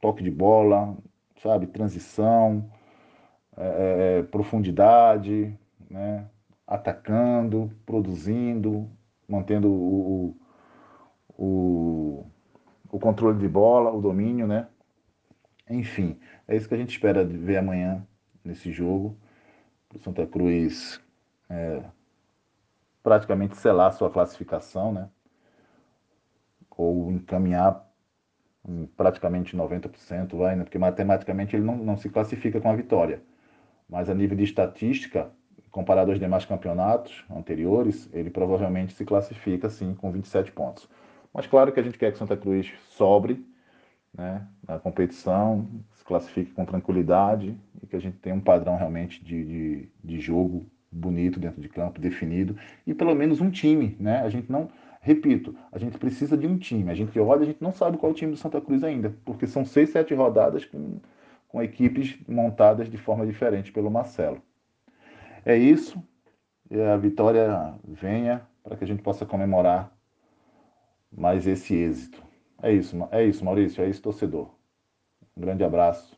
toque 0.00 0.22
de 0.22 0.30
bola, 0.30 0.96
sabe, 1.40 1.66
transição, 1.66 2.68
é, 3.56 4.18
é 4.18 4.22
profundidade, 4.24 5.56
né? 5.90 6.26
Atacando, 6.66 7.70
produzindo, 7.84 8.90
mantendo 9.28 9.70
o, 9.70 10.36
o, 11.36 12.26
o 12.90 12.98
controle 12.98 13.38
de 13.38 13.48
bola, 13.48 13.90
o 13.90 14.00
domínio, 14.00 14.46
né? 14.46 14.68
Enfim, 15.68 16.18
é 16.46 16.56
isso 16.56 16.68
que 16.68 16.74
a 16.74 16.78
gente 16.78 16.90
espera 16.90 17.24
ver 17.24 17.56
amanhã 17.56 18.06
nesse 18.44 18.72
jogo. 18.72 19.16
O 19.94 19.98
Santa 19.98 20.26
Cruz 20.26 21.00
é, 21.48 21.82
praticamente 23.02 23.56
selar 23.56 23.92
sua 23.92 24.10
classificação, 24.10 24.92
né? 24.92 25.08
Ou 26.70 27.10
encaminhar 27.10 27.88
praticamente 28.96 29.56
90%, 29.56 30.36
vai, 30.36 30.56
né? 30.56 30.64
Porque 30.64 30.78
matematicamente 30.78 31.56
ele 31.56 31.64
não, 31.64 31.76
não 31.76 31.96
se 31.96 32.08
classifica 32.08 32.60
com 32.60 32.70
a 32.70 32.76
vitória. 32.76 33.22
Mas 33.88 34.08
a 34.08 34.14
nível 34.14 34.36
de 34.36 34.44
estatística, 34.44 35.30
comparado 35.72 36.12
aos 36.12 36.20
demais 36.20 36.44
campeonatos 36.44 37.24
anteriores, 37.34 38.08
ele 38.12 38.30
provavelmente 38.30 38.92
se 38.92 39.04
classifica 39.04 39.68
sim 39.68 39.94
com 39.94 40.12
27 40.12 40.52
pontos. 40.52 40.88
Mas 41.34 41.46
claro 41.46 41.72
que 41.72 41.80
a 41.80 41.82
gente 41.82 41.98
quer 41.98 42.12
que 42.12 42.18
Santa 42.18 42.36
Cruz 42.36 42.70
sobre 42.90 43.44
né, 44.16 44.46
na 44.66 44.78
competição, 44.78 45.66
se 45.94 46.04
classifique 46.04 46.52
com 46.52 46.64
tranquilidade 46.64 47.56
e 47.82 47.86
que 47.86 47.96
a 47.96 47.98
gente 47.98 48.18
tenha 48.18 48.34
um 48.34 48.40
padrão 48.40 48.76
realmente 48.76 49.24
de, 49.24 49.44
de, 49.44 49.88
de 50.04 50.20
jogo 50.20 50.66
bonito 50.90 51.40
dentro 51.40 51.60
de 51.60 51.68
campo, 51.68 52.00
definido, 52.00 52.54
e 52.86 52.92
pelo 52.92 53.14
menos 53.14 53.40
um 53.40 53.50
time. 53.50 53.96
Né? 53.98 54.20
A 54.20 54.28
gente 54.28 54.52
não. 54.52 54.68
Repito, 55.00 55.56
a 55.72 55.78
gente 55.78 55.98
precisa 55.98 56.36
de 56.36 56.46
um 56.46 56.56
time. 56.56 56.90
A 56.90 56.94
gente 56.94 57.18
olha, 57.18 57.42
a 57.42 57.46
gente 57.46 57.60
não 57.60 57.72
sabe 57.72 57.96
qual 57.96 58.10
é 58.10 58.12
o 58.12 58.16
time 58.16 58.32
do 58.32 58.36
Santa 58.36 58.60
Cruz 58.60 58.84
ainda, 58.84 59.12
porque 59.24 59.46
são 59.46 59.64
seis, 59.64 59.90
sete 59.90 60.14
rodadas 60.14 60.64
com, 60.64 61.00
com 61.48 61.62
equipes 61.62 62.16
montadas 62.28 62.88
de 62.88 62.96
forma 62.96 63.26
diferente 63.26 63.72
pelo 63.72 63.90
Marcelo. 63.90 64.40
É 65.44 65.56
isso. 65.56 66.02
E 66.70 66.80
a 66.80 66.96
vitória 66.96 67.74
venha 67.84 68.46
para 68.62 68.76
que 68.76 68.84
a 68.84 68.86
gente 68.86 69.02
possa 69.02 69.26
comemorar 69.26 69.92
mais 71.10 71.46
esse 71.46 71.74
êxito. 71.74 72.22
É 72.62 72.72
isso, 72.72 72.96
é 73.10 73.24
isso, 73.24 73.44
Maurício, 73.44 73.82
é 73.82 73.88
isso, 73.88 74.00
torcedor. 74.00 74.48
Um 75.36 75.40
grande 75.40 75.64
abraço. 75.64 76.16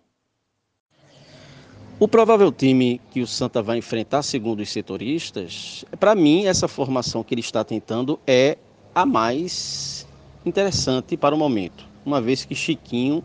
O 1.99 2.07
provável 2.07 2.53
time 2.53 3.01
que 3.11 3.21
o 3.21 3.27
Santa 3.27 3.63
vai 3.63 3.79
enfrentar, 3.79 4.23
segundo 4.23 4.61
os 4.61 4.71
setoristas, 4.71 5.85
para 5.99 6.15
mim, 6.15 6.45
essa 6.45 6.69
formação 6.69 7.23
que 7.23 7.33
ele 7.33 7.41
está 7.41 7.65
tentando 7.65 8.19
é 8.27 8.59
a 8.95 9.07
mais 9.07 10.07
interessante 10.45 11.17
para 11.17 11.35
o 11.35 11.39
momento, 11.39 11.87
uma 12.05 12.21
vez 12.21 12.45
que 12.45 12.55
Chiquinho 12.55 13.25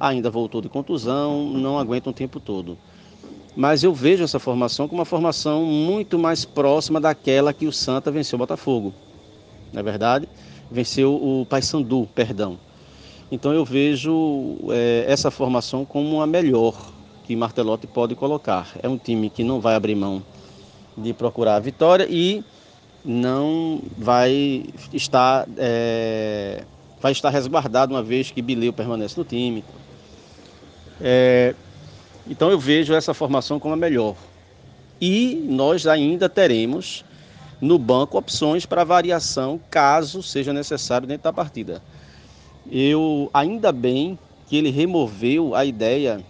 ainda 0.00 0.28
voltou 0.28 0.60
de 0.60 0.68
contusão, 0.68 1.50
não 1.50 1.78
aguenta 1.78 2.10
um 2.10 2.12
tempo 2.12 2.40
todo 2.40 2.76
mas 3.56 3.82
eu 3.82 3.94
vejo 3.94 4.22
essa 4.22 4.38
formação 4.38 4.86
como 4.86 5.00
uma 5.00 5.06
formação 5.06 5.64
muito 5.64 6.18
mais 6.18 6.44
próxima 6.44 7.00
daquela 7.00 7.54
que 7.54 7.66
o 7.66 7.72
Santa 7.72 8.10
venceu 8.10 8.36
o 8.36 8.38
Botafogo. 8.38 8.92
Não 9.72 9.80
é 9.80 9.82
verdade? 9.82 10.28
Venceu 10.70 11.14
o 11.14 11.46
Paysandu, 11.46 12.06
perdão. 12.14 12.58
Então 13.32 13.54
eu 13.54 13.64
vejo 13.64 14.58
é, 14.70 15.06
essa 15.08 15.30
formação 15.30 15.86
como 15.86 16.20
a 16.20 16.26
melhor 16.26 16.92
que 17.24 17.34
Martelotti 17.34 17.86
pode 17.86 18.14
colocar. 18.14 18.70
É 18.82 18.88
um 18.88 18.98
time 18.98 19.30
que 19.30 19.42
não 19.42 19.58
vai 19.58 19.74
abrir 19.74 19.94
mão 19.94 20.22
de 20.96 21.14
procurar 21.14 21.56
a 21.56 21.60
vitória 21.60 22.06
e 22.10 22.44
não 23.02 23.80
vai 23.96 24.64
estar 24.92 25.48
é, 25.56 26.64
vai 27.00 27.12
estar 27.12 27.30
resguardado 27.30 27.94
uma 27.94 28.02
vez 28.02 28.30
que 28.30 28.42
Bileu 28.42 28.72
permanece 28.72 29.18
no 29.18 29.24
time. 29.24 29.64
É, 31.00 31.54
então 32.28 32.50
eu 32.50 32.58
vejo 32.58 32.94
essa 32.94 33.14
formação 33.14 33.58
como 33.58 33.74
a 33.74 33.76
melhor. 33.76 34.16
E 35.00 35.44
nós 35.48 35.86
ainda 35.86 36.28
teremos 36.28 37.04
no 37.60 37.78
banco 37.78 38.18
opções 38.18 38.66
para 38.66 38.84
variação 38.84 39.60
caso 39.70 40.22
seja 40.22 40.52
necessário 40.52 41.06
dentro 41.06 41.24
da 41.24 41.32
partida. 41.32 41.82
Eu 42.70 43.30
ainda 43.32 43.70
bem 43.72 44.18
que 44.46 44.56
ele 44.56 44.70
removeu 44.70 45.54
a 45.54 45.64
ideia 45.64 46.24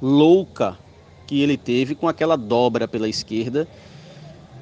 louca 0.00 0.78
que 1.26 1.40
ele 1.40 1.56
teve 1.56 1.94
com 1.94 2.08
aquela 2.08 2.36
dobra 2.36 2.86
pela 2.86 3.08
esquerda, 3.08 3.66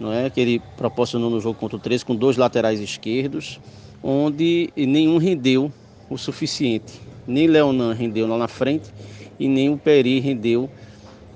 não 0.00 0.12
é? 0.12 0.30
Que 0.30 0.40
ele 0.40 0.62
proporcionou 0.76 1.30
no 1.30 1.40
jogo 1.40 1.58
contra 1.58 1.76
o 1.76 1.80
13 1.80 2.04
com 2.04 2.16
dois 2.16 2.36
laterais 2.36 2.80
esquerdos, 2.80 3.60
onde 4.02 4.72
nenhum 4.76 5.18
rendeu 5.18 5.70
o 6.08 6.16
suficiente. 6.16 7.00
Nem 7.26 7.46
Leonan 7.46 7.92
rendeu 7.92 8.26
lá 8.26 8.38
na 8.38 8.48
frente 8.48 8.92
e 9.38 9.48
nem 9.48 9.70
o 9.70 9.76
Peri 9.76 10.20
rendeu 10.20 10.68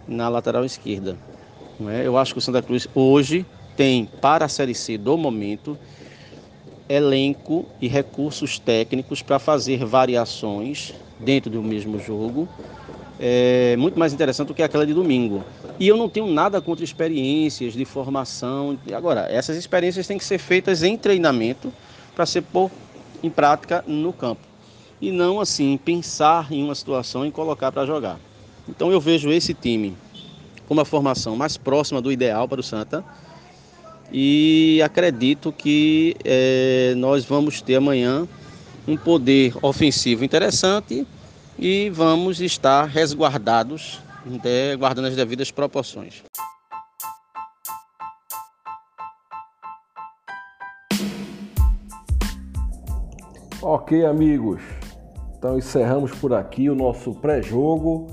na 0.06 0.28
lateral 0.28 0.64
esquerda. 0.64 1.16
É? 1.86 2.06
Eu 2.06 2.16
acho 2.16 2.32
que 2.32 2.38
o 2.38 2.42
Santa 2.42 2.62
Cruz 2.62 2.88
hoje 2.94 3.46
tem, 3.76 4.06
para 4.20 4.46
a 4.46 4.48
Série 4.48 4.74
C 4.74 4.98
do 4.98 5.16
momento, 5.16 5.78
elenco 6.88 7.66
e 7.80 7.86
recursos 7.86 8.58
técnicos 8.58 9.22
para 9.22 9.38
fazer 9.38 9.84
variações 9.84 10.94
dentro 11.20 11.50
do 11.50 11.62
mesmo 11.62 11.98
jogo. 11.98 12.48
É 13.20 13.76
muito 13.76 13.98
mais 13.98 14.12
interessante 14.12 14.48
do 14.48 14.54
que 14.54 14.62
aquela 14.62 14.86
de 14.86 14.94
domingo. 14.94 15.44
E 15.78 15.86
eu 15.86 15.96
não 15.96 16.08
tenho 16.08 16.26
nada 16.26 16.60
contra 16.60 16.84
experiências 16.84 17.74
de 17.74 17.84
formação. 17.84 18.78
Agora, 18.92 19.26
essas 19.30 19.56
experiências 19.56 20.06
têm 20.06 20.18
que 20.18 20.24
ser 20.24 20.38
feitas 20.38 20.82
em 20.82 20.96
treinamento 20.96 21.72
para 22.14 22.26
ser 22.26 22.42
pôr 22.42 22.70
em 23.22 23.30
prática 23.30 23.84
no 23.86 24.12
campo 24.12 24.47
e 25.00 25.10
não 25.12 25.40
assim 25.40 25.76
pensar 25.76 26.50
em 26.52 26.62
uma 26.62 26.74
situação 26.74 27.26
e 27.26 27.30
colocar 27.30 27.70
para 27.70 27.86
jogar. 27.86 28.18
Então 28.68 28.90
eu 28.90 29.00
vejo 29.00 29.30
esse 29.30 29.54
time 29.54 29.96
com 30.66 30.74
uma 30.74 30.84
formação 30.84 31.36
mais 31.36 31.56
próxima 31.56 32.02
do 32.02 32.12
ideal 32.12 32.46
para 32.46 32.60
o 32.60 32.62
Santa 32.62 33.04
e 34.12 34.80
acredito 34.82 35.52
que 35.52 36.16
é, 36.24 36.94
nós 36.96 37.24
vamos 37.24 37.60
ter 37.60 37.76
amanhã 37.76 38.26
um 38.86 38.96
poder 38.96 39.54
ofensivo 39.62 40.24
interessante 40.24 41.06
e 41.58 41.90
vamos 41.90 42.40
estar 42.40 42.84
resguardados, 42.84 44.00
é, 44.44 44.76
guardando 44.76 45.06
as 45.06 45.16
devidas 45.16 45.50
proporções. 45.50 46.22
Ok, 53.60 54.04
amigos. 54.04 54.77
Então 55.38 55.56
encerramos 55.56 56.10
por 56.10 56.34
aqui 56.34 56.68
o 56.68 56.74
nosso 56.74 57.14
pré-jogo, 57.14 58.08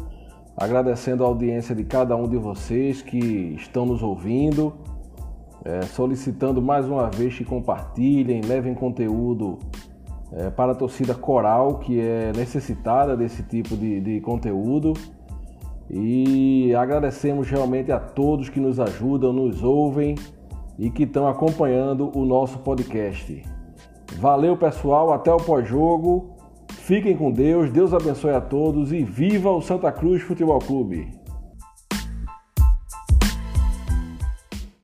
agradecendo 0.55 1.23
a 1.23 1.27
audiência 1.27 1.73
de 1.73 1.83
cada 1.83 2.15
um 2.15 2.27
de 2.27 2.37
vocês 2.37 3.01
que 3.01 3.17
estão 3.57 3.83
nos 3.83 4.03
ouvindo, 4.03 4.73
é, 5.63 5.81
solicitando 5.81 6.61
mais 6.61 6.87
uma 6.87 7.09
vez 7.09 7.35
que 7.35 7.43
compartilhem, 7.43 8.41
levem 8.41 8.75
conteúdo 8.75 9.57
é, 10.31 10.51
para 10.51 10.73
a 10.73 10.75
torcida 10.75 11.15
coral 11.15 11.79
que 11.79 11.99
é 11.99 12.31
necessitada 12.35 13.17
desse 13.17 13.41
tipo 13.41 13.75
de, 13.75 13.99
de 13.99 14.21
conteúdo. 14.21 14.93
E 15.89 16.75
agradecemos 16.75 17.49
realmente 17.49 17.91
a 17.91 17.99
todos 17.99 18.49
que 18.49 18.59
nos 18.59 18.79
ajudam, 18.79 19.33
nos 19.33 19.63
ouvem 19.63 20.15
e 20.77 20.91
que 20.91 21.03
estão 21.03 21.27
acompanhando 21.27 22.11
o 22.15 22.23
nosso 22.23 22.59
podcast. 22.59 23.43
Valeu, 24.19 24.55
pessoal, 24.55 25.11
até 25.11 25.33
o 25.33 25.37
pós-jogo. 25.37 26.34
Fiquem 26.85 27.17
com 27.17 27.31
Deus, 27.31 27.71
Deus 27.71 27.95
abençoe 27.95 28.35
a 28.35 28.39
todos 28.39 28.93
e 28.93 29.01
viva 29.03 29.49
o 29.49 29.59
Santa 29.59 29.91
Cruz 29.91 30.21
Futebol 30.21 30.59
Clube. 30.59 31.14